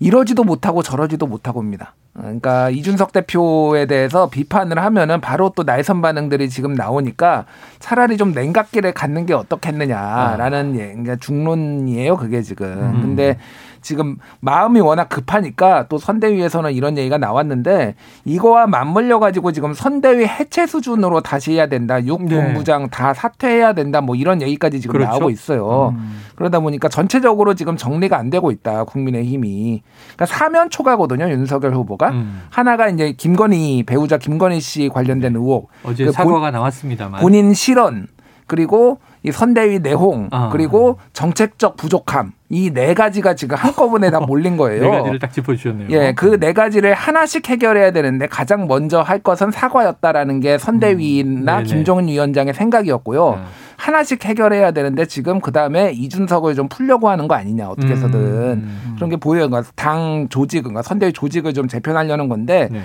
이러지도 0.00 0.44
못하고 0.44 0.82
저러지도 0.82 1.26
못하고입니다. 1.26 1.94
그러니까 2.14 2.70
이준석 2.70 3.12
대표에 3.12 3.86
대해서 3.86 4.28
비판을 4.28 4.78
하면은 4.78 5.20
바로 5.20 5.52
또 5.54 5.62
날선 5.62 6.02
반응들이 6.02 6.48
지금 6.48 6.72
나오니까 6.72 7.44
차라리 7.78 8.16
좀 8.16 8.32
냉각기를 8.32 8.92
갖는 8.92 9.26
게 9.26 9.34
어떻겠느냐라는 9.34 10.72
아. 10.74 10.78
예, 10.80 10.86
그러니까 10.88 11.16
중론이에요. 11.16 12.16
그게 12.16 12.42
지금. 12.42 12.66
음. 12.66 13.00
근데 13.02 13.38
지금 13.82 14.16
마음이 14.40 14.80
워낙 14.80 15.08
급하니까 15.08 15.86
또 15.88 15.98
선대위에서는 15.98 16.72
이런 16.72 16.98
얘기가 16.98 17.18
나왔는데 17.18 17.94
이거와 18.24 18.66
맞물려 18.66 19.18
가지고 19.18 19.52
지금 19.52 19.74
선대위 19.74 20.24
해체 20.26 20.66
수준으로 20.66 21.20
다시 21.20 21.52
해야 21.52 21.66
된다. 21.66 22.04
육 22.04 22.26
본부장 22.26 22.82
네. 22.82 22.88
다 22.90 23.14
사퇴해야 23.14 23.72
된다. 23.72 24.00
뭐 24.00 24.14
이런 24.14 24.42
얘기까지 24.42 24.80
지금 24.80 24.92
그렇죠? 24.92 25.10
나오고 25.10 25.30
있어요. 25.30 25.94
음. 25.96 26.20
그러다 26.36 26.60
보니까 26.60 26.88
전체적으로 26.88 27.54
지금 27.54 27.76
정리가 27.76 28.16
안 28.16 28.30
되고 28.30 28.50
있다. 28.50 28.84
국민의힘이. 28.84 29.82
그러니까 30.14 30.26
사면 30.26 30.70
초과거든요. 30.70 31.28
윤석열 31.30 31.74
후보가. 31.74 32.10
음. 32.10 32.42
하나가 32.50 32.88
이제 32.88 33.12
김건희 33.12 33.84
배우자 33.84 34.18
김건희 34.18 34.60
씨 34.60 34.88
관련된 34.88 35.36
의혹. 35.36 35.68
어제 35.84 36.04
그 36.06 36.12
사과가 36.12 36.40
본, 36.40 36.52
나왔습니다만. 36.52 37.20
본인 37.20 37.54
실언 37.54 38.06
그리고 38.46 38.98
이 39.22 39.30
선대위 39.30 39.80
내홍 39.80 40.28
아. 40.32 40.48
그리고 40.50 40.98
정책적 41.12 41.76
부족함 41.76 42.32
이 42.52 42.70
네 42.72 42.94
가지가 42.94 43.34
지금 43.34 43.56
한꺼번에 43.56 44.10
다 44.10 44.18
몰린 44.20 44.56
거예요. 44.56 44.82
네 44.90 44.90
가지를 44.90 45.18
딱 45.20 45.32
짚어주셨네요. 45.32 45.88
예, 45.90 46.12
그 46.14 46.36
네 46.38 46.52
가지를 46.52 46.94
하나씩 46.94 47.48
해결해야 47.48 47.92
되는데 47.92 48.26
가장 48.26 48.66
먼저 48.66 49.00
할 49.00 49.20
것은 49.20 49.50
사과였다라는 49.52 50.40
게 50.40 50.58
선대위나 50.58 51.58
음. 51.60 51.64
김종인 51.64 52.08
위원장의 52.08 52.54
생각이었고요. 52.54 53.30
네. 53.36 53.42
하나씩 53.76 54.24
해결해야 54.24 54.72
되는데 54.72 55.06
지금 55.06 55.40
그 55.40 55.52
다음에 55.52 55.92
이준석을 55.92 56.54
좀 56.54 56.68
풀려고 56.68 57.08
하는 57.08 57.28
거 57.28 57.34
아니냐 57.34 57.68
어떻게 57.70 57.92
해서든 57.92 58.18
음. 58.20 58.92
그런 58.96 59.10
게 59.10 59.16
보여요. 59.16 59.48
그러니까 59.48 59.70
당 59.74 60.26
조직, 60.28 60.62
그러니까 60.62 60.82
선대위 60.82 61.12
조직을 61.12 61.54
좀 61.54 61.66
재편하려는 61.68 62.28
건데 62.28 62.68
네. 62.70 62.82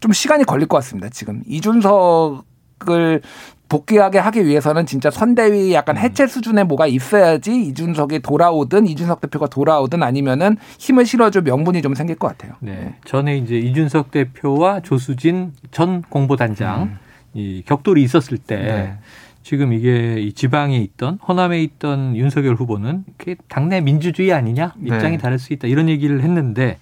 좀 0.00 0.12
시간이 0.12 0.44
걸릴 0.44 0.66
것 0.68 0.76
같습니다. 0.78 1.08
지금 1.10 1.42
이준석 1.46 2.44
을 2.90 3.22
복귀하게 3.68 4.18
하기 4.18 4.46
위해서는 4.46 4.86
진짜 4.86 5.10
선대위 5.10 5.72
약간 5.74 5.96
음. 5.96 6.02
해체 6.02 6.26
수준의 6.26 6.64
뭐가 6.64 6.86
있어야지 6.86 7.66
이준석이 7.66 8.20
돌아오든 8.20 8.86
이준석 8.86 9.20
대표가 9.20 9.48
돌아오든 9.48 10.02
아니면은 10.02 10.56
힘을 10.78 11.04
실어줄 11.06 11.42
명분이 11.42 11.82
좀 11.82 11.94
생길 11.94 12.16
것 12.16 12.28
같아요. 12.28 12.54
네. 12.60 12.72
네. 12.72 12.94
전에 13.04 13.36
이제 13.36 13.56
이준석 13.58 14.10
대표와 14.10 14.80
조수진 14.80 15.52
전 15.70 16.02
공보단장 16.02 16.82
음. 16.82 16.98
이 17.34 17.62
격돌이 17.66 18.02
있었을 18.02 18.38
때 18.38 18.56
네. 18.56 18.98
지금 19.42 19.72
이게 19.72 20.20
이 20.20 20.32
지방에 20.32 20.78
있던 20.78 21.18
호남에 21.26 21.62
있던 21.62 22.16
윤석열 22.16 22.54
후보는 22.54 23.04
그게 23.16 23.36
당내 23.48 23.80
민주주의 23.80 24.32
아니냐 24.32 24.74
입장이 24.82 25.12
네. 25.12 25.18
다를 25.18 25.38
수 25.38 25.52
있다 25.52 25.68
이런 25.68 25.88
얘기를 25.88 26.22
했는데 26.22 26.78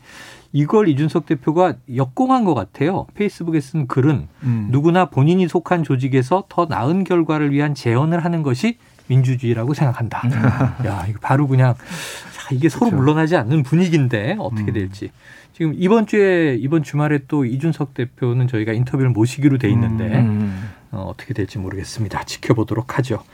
이걸 0.55 0.87
이준석 0.89 1.27
대표가 1.27 1.75
역공한 1.97 2.45
것 2.45 2.55
같아요. 2.55 3.09
페이스북에 3.15 3.61
쓴 3.61 3.89
글은 3.89 4.29
음. 4.45 4.69
누구나 4.71 5.07
본인이 5.07 5.49
속한 5.49 5.83
조직에서 5.83 6.45
더 6.49 6.67
나은 6.67 7.03
결과를 7.03 7.51
위한 7.51 7.75
재언을 7.75 8.25
하는 8.25 8.45
것이 8.45 8.79
민주주의라고 9.09 9.75
생각한다. 9.75 10.23
음. 10.25 10.87
야, 10.87 11.07
이거 11.09 11.19
바로 11.21 11.49
그냥 11.49 11.75
자, 11.75 12.55
이게 12.55 12.69
서로 12.69 12.91
그렇죠. 12.91 12.97
물러나지 12.97 13.37
않는 13.37 13.65
분위기인데 13.65 14.37
어떻게 14.39 14.71
음. 14.71 14.75
될지. 14.75 15.11
지금 15.55 15.73
이번 15.75 16.07
주에 16.07 16.55
이번 16.55 16.85
주말에 16.85 17.23
또 17.27 17.45
이준석 17.45 17.95
대표는 17.95 18.47
저희가 18.47 18.75
인터뷰를 18.75 19.11
모시기로 19.11 19.59
돼 19.59 19.69
있는데 19.71 20.05
음. 20.05 20.25
음. 20.25 20.71
어, 20.93 21.11
어떻게 21.11 21.35
될지 21.35 21.59
모르겠습니다. 21.59 22.23
지켜보도록 22.23 22.97
하죠. 22.99 23.25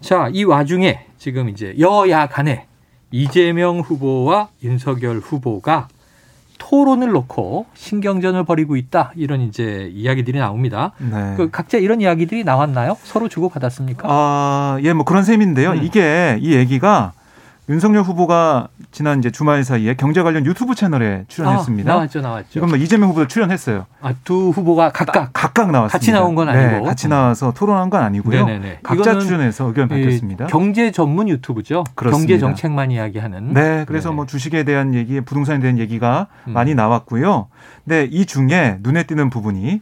자, 0.00 0.30
이 0.32 0.44
와중에 0.44 1.04
지금 1.18 1.50
이제 1.50 1.74
여야 1.78 2.26
간에 2.26 2.64
이재명 3.10 3.80
후보와 3.80 4.48
윤석열 4.62 5.18
후보가 5.18 5.88
토론을 6.60 7.10
놓고 7.10 7.66
신경전을 7.74 8.44
벌이고 8.44 8.76
있다 8.76 9.12
이런 9.16 9.40
이제 9.40 9.90
이야기들이 9.92 10.38
나옵니다. 10.38 10.92
네. 10.98 11.34
그 11.36 11.50
각자 11.50 11.78
이런 11.78 12.00
이야기들이 12.00 12.44
나왔나요? 12.44 12.96
서로 13.02 13.28
주고 13.28 13.48
받았습니까? 13.48 14.06
아, 14.08 14.78
예, 14.82 14.92
뭐 14.92 15.04
그런 15.04 15.24
셈인데요. 15.24 15.72
음. 15.72 15.82
이게 15.82 16.38
이 16.40 16.54
얘기가 16.54 17.12
윤석열 17.70 18.02
후보가 18.02 18.66
지난 18.90 19.20
이제 19.20 19.30
주말 19.30 19.62
사이에 19.62 19.94
경제 19.94 20.22
관련 20.22 20.44
유튜브 20.44 20.74
채널에 20.74 21.24
출연했습니다. 21.28 21.88
아, 21.88 21.94
나왔죠, 21.94 22.20
나왔죠. 22.20 22.58
이건 22.58 22.70
뭐 22.70 22.76
이재명 22.76 23.10
후보도 23.10 23.28
출연했어요. 23.28 23.86
아, 24.00 24.12
두 24.24 24.50
후보가 24.50 24.90
각각 24.90 25.30
각각 25.32 25.70
나왔습니다. 25.70 25.92
같이 25.92 26.10
나온 26.10 26.34
건 26.34 26.48
아니고 26.48 26.80
네, 26.80 26.80
같이 26.84 27.06
나와서 27.06 27.52
토론한 27.52 27.88
건 27.88 28.02
아니고요. 28.02 28.44
네네네. 28.44 28.80
각자 28.82 29.20
출연해서 29.20 29.66
의견 29.68 29.88
밝혔습니다. 29.88 30.46
경제 30.48 30.90
전문 30.90 31.28
유튜브죠. 31.28 31.84
그렇습니다. 31.94 32.28
경제 32.28 32.40
정책만 32.40 32.90
이야기하는. 32.90 33.54
네, 33.54 33.84
그래서 33.86 34.08
네네. 34.08 34.16
뭐 34.16 34.26
주식에 34.26 34.64
대한 34.64 34.92
얘기, 34.92 35.20
부동산에 35.20 35.60
대한 35.60 35.78
얘기가 35.78 36.26
음. 36.48 36.52
많이 36.54 36.74
나왔고요. 36.74 37.46
근데 37.84 38.08
이 38.10 38.26
중에 38.26 38.78
눈에 38.80 39.04
띄는 39.04 39.30
부분이 39.30 39.80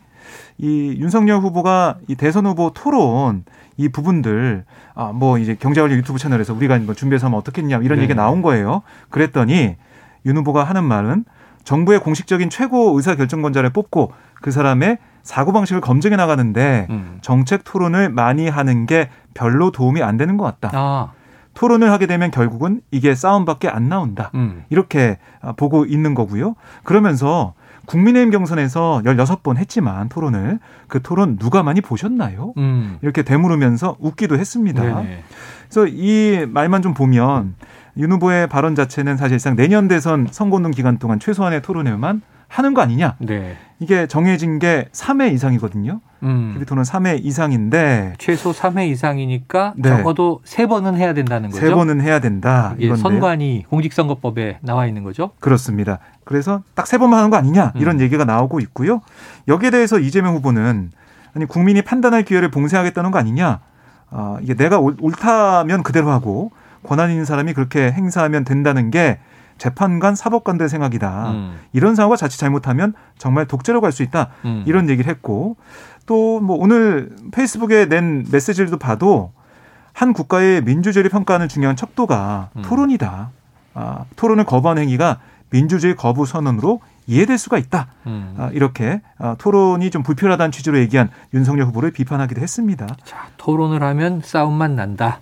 이 0.59 0.97
윤석열 0.99 1.39
후보가 1.41 1.99
이 2.09 2.15
대선 2.17 2.47
후보 2.47 2.73
토론 2.75 3.45
이 3.77 3.89
부분들 3.89 4.65
아 4.95 5.13
뭐 5.13 5.39
이제 5.39 5.55
경제관련 5.55 5.99
유튜브 5.99 6.19
채널에서 6.19 6.53
우리가 6.55 6.79
뭐 6.81 6.95
준비해서 6.95 7.27
하면 7.27 7.39
어떻겠냐 7.39 7.79
이런 7.79 7.99
네. 7.99 8.03
얘기가 8.05 8.21
나온 8.21 8.43
거예요. 8.43 8.83
그랬더니 9.11 9.77
윤 10.27 10.37
후보가 10.37 10.65
하는 10.65 10.85
말은 10.85 11.25
정부의 11.65 12.01
공식적인 12.01 12.51
최고 12.51 12.97
의사 12.97 13.15
결정권자를 13.15 13.71
뽑고 13.71 14.13
그 14.41 14.51
사람의 14.51 14.99
사고 15.23 15.53
방식을 15.53 15.81
검증해 15.81 16.17
나가는데 16.17 16.87
음. 16.91 17.19
정책 17.21 17.63
토론을 17.65 18.09
많이 18.11 18.49
하는 18.49 18.87
게 18.87 19.11
별로 19.35 19.71
도움이 19.71 20.03
안 20.03 20.17
되는 20.17 20.37
것 20.37 20.45
같다. 20.45 20.71
아. 20.73 21.13
토론을 21.55 21.91
하게 21.91 22.07
되면 22.07 22.31
결국은 22.31 22.81
이게 22.91 23.15
싸움밖에 23.15 23.69
안 23.69 23.89
나온다. 23.89 24.31
음. 24.35 24.65
이렇게 24.71 25.19
보고 25.57 25.85
있는 25.85 26.15
거고요. 26.15 26.55
그러면서 26.85 27.55
국민의힘 27.89 28.31
경선에서 28.31 29.03
16번 29.05 29.57
했지만 29.57 30.09
토론을 30.11 30.59
그 30.89 31.01
토론 31.03 31.39
누가 31.39 31.63
많이 31.63 31.81
보셨나요? 31.81 32.53
음. 32.59 32.99
이렇게 33.01 33.23
되물으면서 33.23 33.97
웃기도 33.99 34.39
했습니다. 34.39 34.83
네네. 34.83 35.23
그래서 35.69 35.87
이 35.87 36.47
말만 36.47 36.83
좀 36.83 36.93
보면 36.93 37.55
윤 37.97 38.13
후보의 38.13 38.47
발언 38.47 38.75
자체는 38.75 39.17
사실상 39.17 39.57
내년 39.57 39.89
대선 39.89 40.29
선거운동 40.31 40.71
기간 40.71 40.99
동안 40.99 41.19
최소한의 41.19 41.63
토론회만 41.63 42.21
하는 42.47 42.75
거 42.75 42.83
아니냐. 42.83 43.17
네. 43.21 43.57
이게 43.81 44.07
정해진 44.07 44.59
게 44.59 44.89
3회 44.93 45.33
이상이거든요. 45.35 46.01
음. 46.25 46.51
캐비토는 46.55 46.83
3회 46.83 47.25
이상인데 47.25 48.15
최소 48.19 48.51
3회 48.51 48.89
이상이니까 48.89 49.75
네. 49.77 49.89
적어도 49.89 50.41
3번은 50.45 50.97
해야 50.97 51.15
된다는 51.15 51.51
거죠. 51.51 51.65
3번은 51.65 52.01
해야 52.01 52.19
된다. 52.19 52.75
이게 52.79 52.97
선관위 52.97 53.67
공직선거법에 53.69 54.59
나와 54.63 54.87
있는 54.87 55.05
거죠. 55.05 55.31
그렇습니다. 55.39 56.01
그래서 56.25 56.63
딱 56.75 56.87
3번만 56.87 57.13
하는 57.13 57.31
거 57.31 57.37
아니냐 57.37 57.73
이런 57.77 57.97
음. 57.97 58.01
얘기가 58.01 58.25
나오고 58.25 58.59
있고요. 58.61 59.01
여기에 59.47 59.71
대해서 59.71 60.01
이재명 60.01 60.35
후보는 60.35 60.91
아니 61.35 61.47
국민이 61.47 61.83
판단할 61.83 62.25
기회를 62.25 62.51
봉쇄하겠다는 62.51 63.13
거 63.13 63.19
아니냐. 63.19 63.61
아, 64.11 64.39
이게 64.41 64.55
내가 64.55 64.79
옳다면 64.81 65.83
그대로 65.83 66.11
하고 66.11 66.51
권한 66.83 67.11
있는 67.11 67.25
사람이 67.25 67.53
그렇게 67.53 67.93
행사하면 67.93 68.45
된다는 68.45 68.91
게 68.91 69.19
재판관, 69.59 70.15
사법관들 70.15 70.69
생각이다. 70.69 71.31
음. 71.33 71.59
이런 71.73 71.95
상황과 71.95 72.17
자칫 72.17 72.39
잘못하면 72.39 72.95
정말 73.19 73.47
독재로 73.47 73.81
갈 73.81 73.93
수 73.93 74.03
있다. 74.03 74.29
음. 74.45 74.63
이런 74.67 74.89
얘기를 74.89 75.11
했고 75.11 75.57
또 76.07 76.41
뭐 76.41 76.57
오늘 76.57 77.11
페이스북에 77.33 77.87
낸 77.87 78.25
메시지를 78.31 78.79
봐도 78.79 79.33
한 79.93 80.13
국가의 80.13 80.63
민주주의를 80.63 81.11
평가하는 81.11 81.49
중요한 81.49 81.75
척도가 81.77 82.51
음. 82.57 82.63
토론이다. 82.63 83.31
아, 83.75 84.05
토론을 84.17 84.45
거부하는 84.45 84.83
행위가 84.85 85.19
민주주의 85.51 85.95
거부 85.97 86.25
선언으로 86.27 86.81
이해될 87.07 87.37
수가 87.39 87.59
있다. 87.59 87.89
음. 88.07 88.35
아, 88.39 88.51
이렇게 88.53 89.01
아, 89.19 89.35
토론이 89.39 89.91
좀 89.91 90.03
불필요하다는 90.03 90.53
취지로 90.53 90.79
얘기한 90.79 91.11
윤석열 91.35 91.67
후보를 91.67 91.91
비판하기도 91.91 92.41
했습니다. 92.41 92.87
자, 93.05 93.27
토론을 93.39 93.83
하면 93.83 94.21
싸움만 94.25 94.77
난다. 94.77 95.19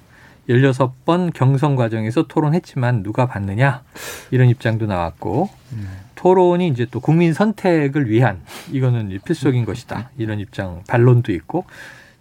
16번 0.48 1.32
경선 1.32 1.76
과정에서 1.76 2.24
토론했지만 2.24 3.02
누가 3.02 3.26
받느냐 3.26 3.82
이런 4.30 4.48
입장도 4.48 4.86
나왔고 4.86 5.48
음. 5.72 5.88
토론이 6.14 6.68
이제 6.68 6.86
또 6.90 7.00
국민 7.00 7.32
선택을 7.32 8.08
위한 8.08 8.40
이거는 8.70 9.18
필수적인 9.24 9.64
것이다 9.64 10.10
이런 10.16 10.40
입장 10.40 10.82
반론도 10.88 11.32
있고 11.32 11.64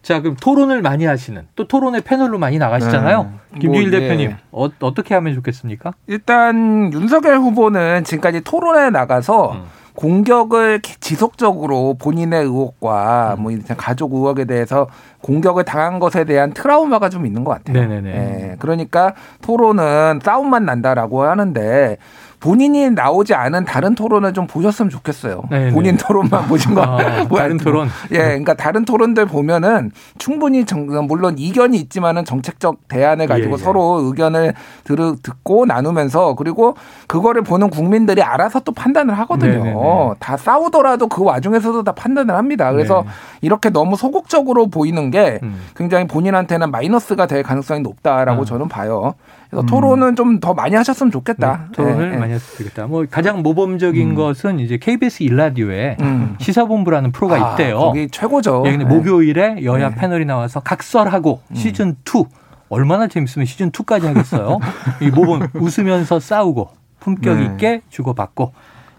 자, 0.05 0.21
그럼 0.21 0.35
토론을 0.39 0.83
많이 0.83 1.05
하시는 1.05 1.47
또 1.55 1.67
토론의 1.67 2.01
패널로 2.01 2.37
많이 2.37 2.59
나가시잖아요. 2.59 3.23
네. 3.23 3.59
김주일 3.59 3.89
뭐, 3.89 3.99
대표님 3.99 4.29
예. 4.29 4.37
어, 4.51 4.69
떻게 4.77 5.15
하면 5.15 5.33
좋겠습니까? 5.33 5.93
일단 6.05 6.93
윤석열 6.93 7.39
후보는 7.39 8.03
지금까지 8.03 8.41
토론에 8.41 8.91
나가서 8.91 9.53
음. 9.53 9.63
공격을 9.95 10.81
지속적으로 10.99 11.95
본인의 11.97 12.43
의혹과 12.43 13.35
음. 13.37 13.43
뭐 13.43 13.51
가족 13.77 14.13
의혹에 14.13 14.45
대해서 14.45 14.87
공격을 15.21 15.63
당한 15.63 15.99
것에 15.99 16.25
대한 16.25 16.53
트라우마가 16.53 17.09
좀 17.09 17.25
있는 17.25 17.43
것 17.43 17.51
같아요. 17.51 17.79
네네네. 17.87 18.09
예, 18.09 18.55
그러니까 18.59 19.15
토론은 19.41 20.19
싸움만 20.23 20.65
난다라고 20.65 21.23
하는데 21.23 21.97
본인이 22.45 22.91
나오지 22.91 23.33
않은 23.33 23.65
다른 23.65 23.95
토론을 23.95 24.33
좀 24.33 24.45
보셨으면 24.45 24.91
좋겠어요. 24.91 25.45
네네. 25.49 25.71
본인 25.71 25.97
토론만 25.97 26.45
보신 26.47 26.75
거. 26.75 26.83
아, 26.83 27.23
뭐 27.23 27.39
다른 27.39 27.57
토론. 27.57 27.89
예, 28.11 28.17
그러니까 28.17 28.53
다른 28.53 28.85
토론들 28.85 29.25
보면은 29.25 29.89
충분히 30.19 30.63
정, 30.63 30.85
물론 31.07 31.39
이견이 31.39 31.75
있지만은 31.77 32.23
정책적 32.23 32.87
대안을 32.87 33.25
가지고 33.25 33.49
예, 33.49 33.53
예. 33.53 33.57
서로 33.57 33.99
의견을 34.03 34.53
들, 34.83 34.95
듣고 35.23 35.65
나누면서 35.65 36.35
그리고 36.35 36.75
그거를 37.07 37.41
보는 37.41 37.71
국민들이 37.71 38.21
알아서 38.21 38.59
또 38.59 38.71
판단을 38.71 39.17
하거든요. 39.21 39.63
네네네. 39.63 40.13
다 40.19 40.37
싸우더라도 40.37 41.07
그 41.07 41.23
와중에서도 41.23 41.83
다 41.83 41.93
판단을 41.93 42.35
합니다. 42.35 42.71
그래서 42.71 43.01
네. 43.03 43.09
이렇게 43.41 43.71
너무 43.71 43.95
소극적으로 43.95 44.67
보이는 44.67 45.09
게 45.09 45.39
음. 45.41 45.59
굉장히 45.75 46.05
본인한테는 46.05 46.69
마이너스가 46.69 47.25
될 47.25 47.41
가능성이 47.41 47.79
높다라고 47.79 48.43
음. 48.43 48.45
저는 48.45 48.67
봐요. 48.67 49.15
그래서 49.55 49.61
음. 49.61 49.65
토론은 49.65 50.15
좀 50.15 50.35
더 50.41 50.53
많이 50.53 50.75
하셨으면 50.75 51.11
좋겠다. 51.11 51.67
네, 51.67 51.71
토론을 51.71 52.11
네, 52.11 52.17
많이 52.17 52.33
했으면 52.33 52.57
좋겠다. 52.57 52.87
뭐 52.87 53.05
가장 53.09 53.41
모범적인 53.41 54.09
음. 54.09 54.15
것은 54.15 54.59
이제 54.59 54.77
KBS 54.77 55.23
일라디오에 55.23 55.97
음. 56.01 56.35
시사본부라는 56.39 57.13
프로가 57.13 57.35
아, 57.35 57.51
있대요. 57.51 57.79
거기 57.79 58.09
최고죠. 58.09 58.63
예, 58.65 58.71
근데 58.71 58.83
네. 58.85 58.93
목요일에 58.93 59.63
여야 59.63 59.89
네. 59.89 59.95
패널이 59.95 60.25
나와서 60.25 60.59
각설하고 60.59 61.41
음. 61.49 61.55
시즌 61.55 61.95
2 62.05 62.25
얼마나 62.67 63.07
재밌으면 63.07 63.45
시즌 63.45 63.71
2까지 63.71 64.03
하겠어요. 64.07 64.59
이 65.01 65.09
모범 65.09 65.47
웃으면서 65.53 66.19
싸우고 66.19 66.69
품격 66.99 67.37
네. 67.37 67.45
있게 67.45 67.81
주고받고 67.89 68.51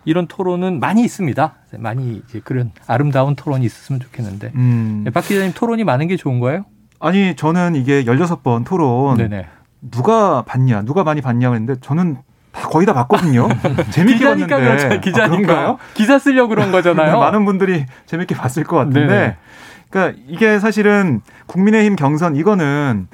이런 0.07 0.27
토론은 0.27 0.81
많이 0.81 1.03
있습니다. 1.05 1.55
많이 1.79 2.23
이제 2.29 2.41
그런 2.43 2.71
아름다운 2.87 3.37
토론이 3.37 3.67
있었으면 3.67 4.01
좋겠는데 4.01 4.53
음. 4.55 5.05
박 5.13 5.27
기자님 5.27 5.53
토론이 5.55 5.85
많은 5.85 6.07
게 6.09 6.17
좋은 6.17 6.41
거예요? 6.41 6.65
아니 6.99 7.37
저는 7.37 7.75
이게 7.75 8.05
16번 8.05 8.65
토론 8.65 9.19
네네. 9.19 9.47
누가 9.81 10.43
봤냐, 10.43 10.83
누가 10.83 11.05
많이 11.05 11.21
봤냐 11.21 11.49
그랬는데 11.51 11.81
저는 11.81 12.19
다 12.53 12.69
거의 12.69 12.87
다 12.87 12.95
봤거든요. 12.95 13.49
재밌게 13.91 14.19
기자니까 14.19 14.57
봤는데. 14.57 14.89
그렇죠. 14.89 15.01
기자니까. 15.01 15.55
아, 15.55 15.77
기사 15.95 16.19
쓰려고 16.19 16.49
그런 16.49 16.73
거잖아요. 16.73 17.19
많은 17.19 17.45
분들이 17.45 17.87
재밌게 18.07 18.35
봤을 18.35 18.65
것 18.65 18.77
같은데. 18.77 19.07
네네. 19.07 19.37
그러니까 19.91 20.21
이게 20.27 20.59
사실은 20.59 21.21
국민의힘 21.47 21.97
경선 21.97 22.37
이거는 22.37 23.09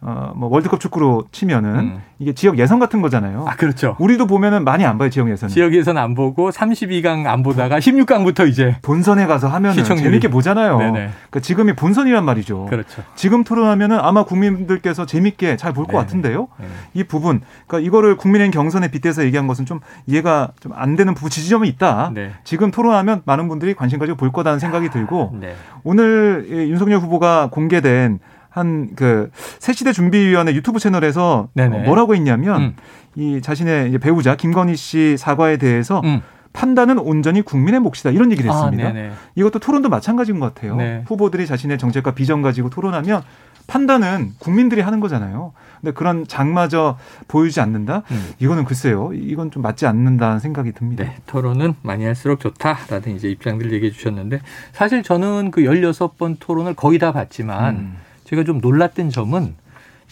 어, 0.00 0.32
뭐 0.36 0.48
월드컵 0.48 0.78
축구로 0.78 1.24
치면은 1.32 1.70
음. 1.76 2.02
이게 2.20 2.32
지역 2.32 2.58
예선 2.58 2.78
같은 2.78 3.02
거잖아요. 3.02 3.44
아, 3.48 3.56
그렇죠. 3.56 3.96
우리도 3.98 4.28
보면은 4.28 4.62
많이 4.62 4.84
안 4.84 4.96
봐요, 4.96 5.10
지역 5.10 5.28
예선. 5.28 5.48
지역 5.48 5.74
예선 5.74 5.98
안 5.98 6.14
보고 6.14 6.50
32강 6.50 7.26
안 7.26 7.42
보다가 7.42 7.80
16강부터 7.80 8.48
이제 8.48 8.76
본선에 8.82 9.26
가서 9.26 9.48
하면 9.48 9.74
재밌게 9.74 10.28
보잖아요. 10.28 10.78
네네. 10.78 10.92
그러니까 10.92 11.40
지금이 11.40 11.72
본선이란 11.74 12.24
말이죠. 12.24 12.66
그렇죠. 12.66 13.02
지금 13.16 13.42
토론하면은 13.42 13.98
아마 13.98 14.22
국민들께서 14.24 15.04
재밌게 15.04 15.56
잘 15.56 15.72
볼 15.72 15.86
것 15.86 15.96
같은데요. 15.96 16.46
네네. 16.58 16.70
이 16.94 17.02
부분, 17.04 17.40
그러니까 17.66 17.86
이거를 17.86 18.16
국민의힘 18.16 18.52
경선에 18.52 18.90
빗대서 18.92 19.24
얘기한 19.24 19.46
것은 19.48 19.66
좀 19.66 19.80
이해가 20.06 20.52
좀 20.60 20.72
안 20.76 20.94
되는 20.94 21.14
부분 21.14 21.28
지점이 21.30 21.68
있다. 21.70 22.12
네. 22.14 22.30
지금 22.44 22.70
토론하면 22.70 23.22
많은 23.24 23.48
분들이 23.48 23.74
관심 23.74 23.98
가지고 23.98 24.16
볼 24.16 24.30
거다는 24.30 24.60
생각이 24.60 24.90
들고 24.90 25.36
네. 25.40 25.54
오늘 25.82 26.46
윤석열 26.48 27.00
후보가 27.00 27.48
공개된 27.50 28.20
한 28.50 28.90
그 28.96 29.30
새시대 29.58 29.92
준비위원회 29.92 30.54
유튜브 30.54 30.78
채널에서 30.78 31.48
네네. 31.54 31.84
뭐라고 31.84 32.14
했냐면 32.14 32.60
음. 32.62 32.76
이 33.14 33.40
자신의 33.42 33.98
배우자 33.98 34.36
김건희 34.36 34.76
씨 34.76 35.16
사과에 35.16 35.56
대해서 35.56 36.00
음. 36.04 36.20
판단은 36.52 36.98
온전히 36.98 37.42
국민의 37.42 37.80
몫이다 37.80 38.10
이런 38.10 38.32
얘기를 38.32 38.50
아, 38.50 38.54
했습니다. 38.54 38.88
아, 38.88 39.12
이것도 39.34 39.58
토론도 39.58 39.88
마찬가지인 39.88 40.40
것 40.40 40.54
같아요. 40.54 40.76
네. 40.76 41.04
후보들이 41.06 41.46
자신의 41.46 41.78
정책과 41.78 42.12
비전 42.12 42.42
가지고 42.42 42.70
토론하면 42.70 43.22
판단은 43.68 44.32
국민들이 44.38 44.80
하는 44.80 44.98
거잖아요. 44.98 45.52
근데 45.80 45.92
그런 45.92 46.26
장마저 46.26 46.96
보이지 47.28 47.60
않는다? 47.60 48.02
음. 48.10 48.30
이거는 48.40 48.64
글쎄요. 48.64 49.10
이건 49.12 49.50
좀 49.50 49.62
맞지 49.62 49.86
않는다는 49.86 50.40
생각이 50.40 50.72
듭니다. 50.72 51.04
네, 51.04 51.16
토론은 51.26 51.74
많이 51.82 52.04
할수록 52.04 52.40
좋다라는 52.40 53.14
이제 53.14 53.28
입장들 53.28 53.70
얘기해 53.72 53.92
주셨는데 53.92 54.40
사실 54.72 55.02
저는 55.02 55.50
그 55.50 55.60
16번 55.60 56.36
토론을 56.40 56.74
거의 56.74 56.98
다 56.98 57.12
봤지만 57.12 57.76
음. 57.76 57.96
제가 58.28 58.44
좀 58.44 58.58
놀랐던 58.58 59.08
점은 59.08 59.54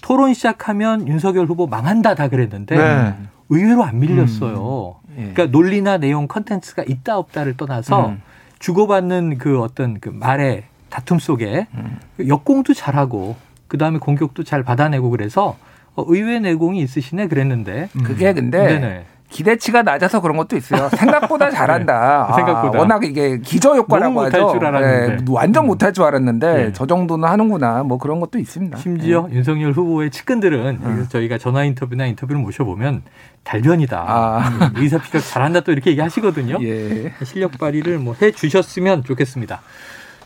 토론 0.01 0.33
시작하면 0.33 1.07
윤석열 1.07 1.45
후보 1.45 1.67
망한다 1.67 2.15
다 2.15 2.29
그랬는데 2.29 2.77
네. 2.77 3.15
의외로 3.51 3.85
안 3.85 3.99
밀렸어요. 3.99 4.97
음. 5.09 5.15
예. 5.19 5.33
그러니까 5.33 5.47
논리나 5.47 5.99
내용 5.99 6.27
컨텐츠가 6.27 6.85
있다 6.87 7.19
없다를 7.19 7.59
떠나서 7.59 8.09
음. 8.09 8.23
주고받는 8.59 9.37
그 9.37 9.61
어떤 9.61 10.01
그 10.01 10.09
말의 10.09 10.65
다툼 10.89 11.19
속에 11.19 11.67
음. 11.75 11.99
역공도 12.27 12.73
잘하고 12.73 13.37
그 13.69 13.77
다음에 13.77 13.99
공격도 13.99 14.45
잘 14.45 14.63
받아내고 14.63 15.11
그래서 15.11 15.59
어, 15.95 16.05
의외 16.07 16.41
내공이 16.41 16.81
있으시네 16.81 17.29
그랬는데 17.29 17.91
그게 18.03 18.33
근데 18.33 18.65
네네. 18.65 19.05
기대치가 19.37 19.83
낮아서 19.83 20.23
그런 20.23 20.39
것도 20.39 20.57
있어요. 20.57 20.89
생각보다 20.97 21.51
잘한다. 21.51 22.29
네. 22.31 22.37
생각보다. 22.37 22.79
아, 22.79 22.81
워낙 22.81 23.05
이게 23.05 23.39
기저 23.41 23.75
효과라고 23.75 24.23
하죠. 24.23 24.59
네, 24.81 25.19
완전 25.29 25.65
음. 25.65 25.67
못할 25.67 25.93
줄 25.93 26.05
알았는데 26.05 26.55
네. 26.55 26.73
저 26.73 26.87
정도는 26.87 27.29
하는구나. 27.29 27.83
뭐 27.83 27.99
그런 27.99 28.19
것도 28.21 28.39
있습니다. 28.39 28.79
심지어 28.79 29.27
네. 29.29 29.37
윤석열 29.37 29.73
후보의 29.73 30.11
측근들은 30.11 30.79
음. 30.83 31.07
저희가 31.11 31.37
전화 31.37 31.65
인터뷰나 31.65 32.07
인터뷰를 32.07 32.41
모셔보면 32.41 33.03
달변이다. 33.45 34.05
아. 34.09 34.39
음, 34.49 34.71
의사피격 34.83 35.23
잘한다 35.23 35.61
또 35.61 35.73
이렇게 35.73 35.91
얘기하시거든요. 35.91 36.57
예. 36.63 37.13
실력 37.23 37.59
발휘를 37.59 37.99
뭐 37.99 38.17
해 38.23 38.31
주셨으면 38.31 39.05
좋겠습니다. 39.05 39.61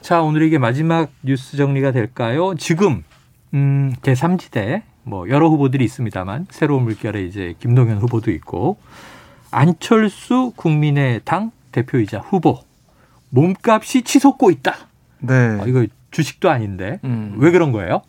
자, 0.00 0.22
오늘 0.22 0.42
이게 0.42 0.58
마지막 0.58 1.08
뉴스 1.22 1.56
정리가 1.56 1.90
될까요? 1.90 2.54
지금 2.56 3.02
음, 3.54 3.92
제3지대 4.02 4.82
뭐 5.02 5.28
여러 5.28 5.48
후보들이 5.48 5.84
있습니다만 5.84 6.46
새로운 6.50 6.84
물결에 6.84 7.22
이제 7.22 7.54
김동연 7.58 7.98
후보도 7.98 8.30
있고 8.30 8.78
안철수 9.50 10.52
국민의당 10.56 11.50
대표이자 11.72 12.18
후보 12.18 12.58
몸값이 13.30 14.02
치솟고 14.02 14.50
있다. 14.50 14.74
네. 15.20 15.58
아, 15.60 15.64
이거 15.66 15.86
주식도 16.10 16.50
아닌데 16.50 17.00
음. 17.04 17.36
왜 17.38 17.50
그런 17.50 17.72
거예요? 17.72 18.02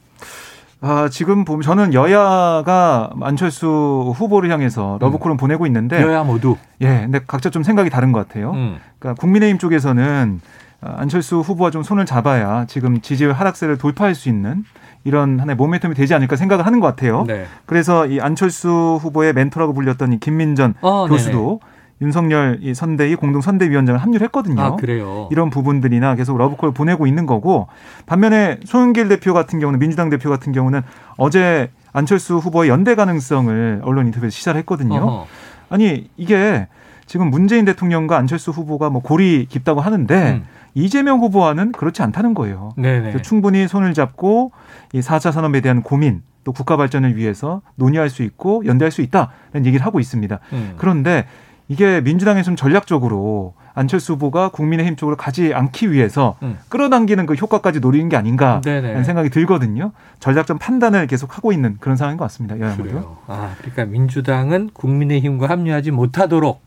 아, 0.84 1.10
지금 1.10 1.46
보면 1.46 1.62
저는 1.62 1.94
여야가 1.94 3.12
안철수 3.22 4.14
후보를 4.16 4.50
향해서 4.50 4.98
러브콜을 5.00 5.36
음. 5.36 5.38
보내고 5.38 5.68
있는데 5.68 6.02
여야 6.02 6.24
모두 6.24 6.58
예, 6.82 7.02
근데 7.02 7.20
각자 7.26 7.52
좀 7.52 7.62
생각이 7.62 7.92
다른 7.92 8.12
것 8.12 8.28
같아요. 8.28 8.52
음. 8.52 8.78
그러니까 8.98 9.20
국민의힘 9.22 9.60
쪽에서는 9.60 10.42
안철수 10.82 11.40
후보와 11.40 11.70
좀 11.70 11.84
손을 11.84 12.08
잡아야 12.08 12.66
지금 12.66 13.02
지지율 13.02 13.34
하락세를 13.34 13.78
돌파할 13.78 14.16
수 14.16 14.30
있는 14.30 14.64
이런 15.04 15.40
하나의 15.40 15.58
모멘텀이 15.58 15.96
되지 15.96 16.14
않을까 16.14 16.36
생각을 16.36 16.66
하는 16.66 16.80
것 16.80 16.88
같아요. 16.88 17.24
네. 17.28 17.46
그래서 17.66 18.06
이 18.06 18.20
안철수 18.20 19.00
후보의 19.02 19.34
멘토라고 19.34 19.74
불렸던 19.74 20.14
이 20.14 20.20
김민전 20.20 20.76
어, 20.82 21.08
교수도 21.08 21.60
네네. 21.62 21.72
윤석열 22.02 22.58
이 22.62 22.74
선대위 22.74 23.16
공동 23.16 23.42
선대위원장을 23.42 24.00
합류를 24.00 24.26
했거든요. 24.26 24.62
아, 24.62 24.76
그래요. 24.76 25.28
이런 25.32 25.50
부분들이나 25.50 26.16
계속 26.16 26.38
러브콜 26.38 26.74
보내고 26.74 27.06
있는 27.06 27.26
거고 27.26 27.68
반면에 28.08 28.60
송영길 28.66 29.08
대표 29.08 29.34
같은 29.34 29.60
경우는 29.60 29.80
민주당 29.80 30.10
대표 30.10 30.30
같은 30.30 30.52
경우는 30.52 30.82
어제 31.18 31.70
안철수 31.94 32.38
후보의 32.38 32.70
연대 32.70 32.96
가능성을 32.96 33.82
언론 33.84 34.08
인터뷰에서 34.08 34.34
시사를 34.34 34.58
했거든요. 34.62 34.96
어허. 34.96 35.28
아니 35.70 36.10
이게 36.18 36.68
지금 37.06 37.30
문재인 37.30 37.66
대통령과 37.66 38.18
안철수 38.18 38.52
후보가 38.52 38.90
뭐 38.90 39.02
골이 39.02 39.46
깊다고 39.48 39.82
하는데 39.82 40.32
음. 40.32 40.44
이재명 40.74 41.20
후보와는 41.20 41.72
그렇지 41.72 42.02
않다는 42.02 42.34
거예요. 42.34 42.74
충분히 43.22 43.68
손을 43.68 43.94
잡고 43.94 44.52
이 44.94 45.00
4차 45.00 45.32
산업에 45.32 45.62
대한 45.62 45.82
고민 45.82 46.22
또 46.44 46.52
국가 46.52 46.78
발전을 46.78 47.16
위해서 47.16 47.62
논의할 47.76 48.10
수 48.10 48.24
있고 48.24 48.66
연대할 48.66 48.92
수 48.92 49.02
있다는 49.02 49.66
얘기를 49.66 49.86
하고 49.86 50.00
있습니다. 50.00 50.40
음. 50.54 50.74
그런데 50.78 51.26
이게 51.68 52.02
민주당에 52.02 52.42
좀 52.42 52.56
전략적으로 52.56 53.54
안철수 53.74 54.14
후보가 54.14 54.50
국민의힘 54.50 54.98
쪽으로 54.98 55.16
가지 55.16 55.54
않기 55.54 55.92
위해서 55.92 56.36
음. 56.44 56.58
끌어당기는 56.68 57.26
그 57.26 57.34
효과까지 57.36 57.80
노리는 57.80 58.10
게 58.10 58.18
아닌가 58.18 58.60
라는 58.66 59.04
생각이 59.04 59.30
들거든요. 59.30 59.94
전략적 60.20 60.60
판단을 60.60 61.08
계속 61.08 61.38
하고 61.38 61.54
있는 61.54 61.78
그런 61.80 61.96
상황인 61.96 62.18
것 62.18 62.26
같습니다. 62.26 62.60
여야모두. 62.60 63.02
아, 63.28 63.54
그러니까 63.60 63.86
민주당은 63.86 64.72
국민의힘과 64.74 65.48
합류하지 65.48 65.92
못하도록 65.92 66.62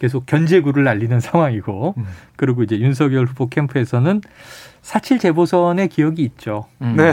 계속 0.00 0.24
견제구를 0.24 0.82
날리는 0.82 1.20
상황이고, 1.20 1.94
음. 1.96 2.06
그리고 2.36 2.62
이제 2.62 2.80
윤석열 2.80 3.26
후보 3.26 3.48
캠프에서는 3.48 4.22
사칠 4.82 5.18
재보선의 5.18 5.88
기억이 5.88 6.22
있죠. 6.22 6.64
음. 6.80 6.94
네. 6.96 7.12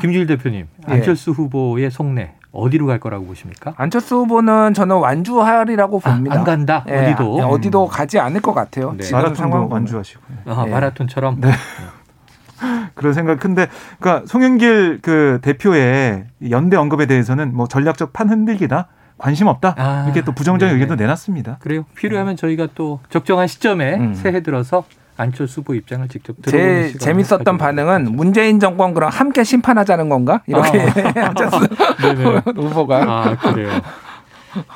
김주일 0.00 0.26
대표님, 0.26 0.66
예. 0.88 0.92
안철수 0.92 1.30
예. 1.30 1.34
후보의 1.34 1.90
속내 1.90 2.32
어디로 2.52 2.86
갈 2.86 2.98
거라고 2.98 3.26
보십니까? 3.26 3.74
안철수 3.76 4.16
후보는 4.16 4.72
저는 4.72 4.96
완주하리라고 4.96 6.00
아, 6.04 6.14
봅니다. 6.14 6.34
아, 6.34 6.38
안 6.38 6.44
간다. 6.44 6.86
예, 6.88 7.04
어디도 7.04 7.38
음. 7.38 7.44
어디도 7.44 7.86
가지 7.88 8.18
않을 8.18 8.40
것 8.40 8.54
같아요. 8.54 8.94
네. 8.96 9.04
마라톤도 9.12 9.68
완주하시고. 9.68 10.22
아, 10.46 10.62
네. 10.64 10.70
마라톤처럼. 10.70 11.40
네. 11.42 11.50
그런 12.94 13.12
생각 13.12 13.40
근데 13.40 13.68
그러니까 13.98 14.26
송영길 14.26 15.00
그 15.02 15.40
대표의 15.42 16.24
연대 16.48 16.78
언급에 16.78 17.04
대해서는 17.04 17.54
뭐 17.54 17.66
전략적 17.66 18.14
판 18.14 18.30
흔들기다. 18.30 18.88
관심 19.24 19.46
없다. 19.46 19.74
아, 19.78 20.02
이렇게 20.04 20.20
또 20.20 20.32
부정적인 20.32 20.68
네네. 20.74 20.82
의견도 20.82 21.02
내놨습니다. 21.02 21.56
그래요. 21.60 21.86
필요하면 21.94 22.36
저희가 22.36 22.68
또 22.74 23.00
적정한 23.08 23.46
시점에 23.46 23.94
음. 23.94 24.12
새해 24.12 24.42
들어서 24.42 24.84
안철수 25.16 25.60
후보 25.60 25.74
입장을 25.74 26.06
직접 26.08 26.36
들어보는 26.42 26.92
제 26.92 26.98
재밌었던 26.98 27.56
반응은 27.56 28.12
문재인 28.16 28.60
정권 28.60 28.92
그럼 28.92 29.08
함께 29.10 29.42
심판하자는 29.42 30.10
건가? 30.10 30.42
이렇게 30.46 30.82
아. 30.82 31.24
안철수 31.28 31.56
후보가. 32.54 32.96
아, 33.08 33.36
그래요. 33.38 33.70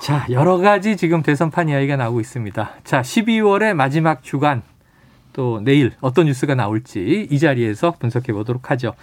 자, 0.01 0.25
여러 0.31 0.57
가지 0.57 0.97
지금 0.97 1.23
대선판 1.23 1.69
이야기가 1.69 1.97
나오고 1.97 2.21
있습니다. 2.21 2.71
자, 2.85 3.03
12월의 3.03 3.75
마지막 3.75 4.23
주간 4.23 4.63
또 5.33 5.61
내일 5.63 5.93
어떤 6.01 6.27
뉴스가 6.27 6.55
나올지 6.55 7.27
이 7.31 7.39
자리에서 7.39 7.93
분석해 7.99 8.33
보도록 8.33 8.71
하죠. 8.71 8.95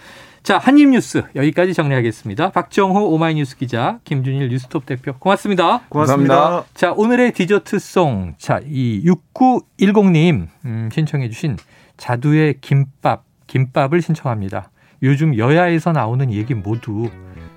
자, 0.42 0.58
한입 0.58 0.90
뉴스 0.90 1.24
여기까지 1.34 1.74
정리하겠습니다. 1.74 2.52
박정호 2.52 3.12
오마이뉴스 3.12 3.56
기자, 3.56 3.98
김준일 4.04 4.48
뉴스톱 4.50 4.86
대표 4.86 5.14
고맙습니다. 5.18 5.80
고맙습니다. 5.88 6.64
자, 6.72 6.92
오늘의 6.92 7.32
디저트송. 7.32 8.34
자, 8.38 8.60
이 8.64 9.02
6910님 9.04 10.46
음, 10.64 10.88
신청해 10.92 11.28
주신 11.30 11.56
자두의 11.96 12.60
김밥, 12.60 13.24
김밥을 13.48 14.02
신청합니다. 14.02 14.70
요즘 15.02 15.36
여야에서 15.36 15.92
나오는 15.92 16.32
얘기 16.32 16.54
모두 16.54 17.10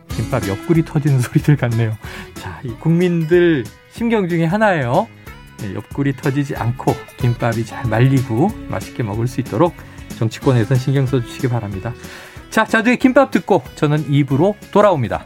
김밥 0.10 0.48
옆구리 0.48 0.84
터지는 0.84 1.20
소리들 1.22 1.58
같네요. 1.58 1.94
자, 2.34 2.60
이 2.64 2.70
국민들 2.80 3.64
심경 3.92 4.28
중에 4.28 4.46
하나예요. 4.46 5.08
네, 5.62 5.74
옆구리 5.76 6.16
터지지 6.16 6.56
않고 6.56 6.94
김밥이 7.18 7.66
잘 7.66 7.86
말리고 7.86 8.50
맛있게 8.70 9.04
먹을 9.04 9.28
수 9.28 9.42
있도록 9.42 9.76
정치권에선 10.18 10.78
신경 10.78 11.06
써주시기 11.06 11.50
바랍니다. 11.50 11.94
자, 12.50 12.66
자두의 12.66 12.98
김밥 12.98 13.32
듣고 13.32 13.64
저는 13.76 14.12
입으로 14.12 14.56
돌아옵니다. 14.72 15.24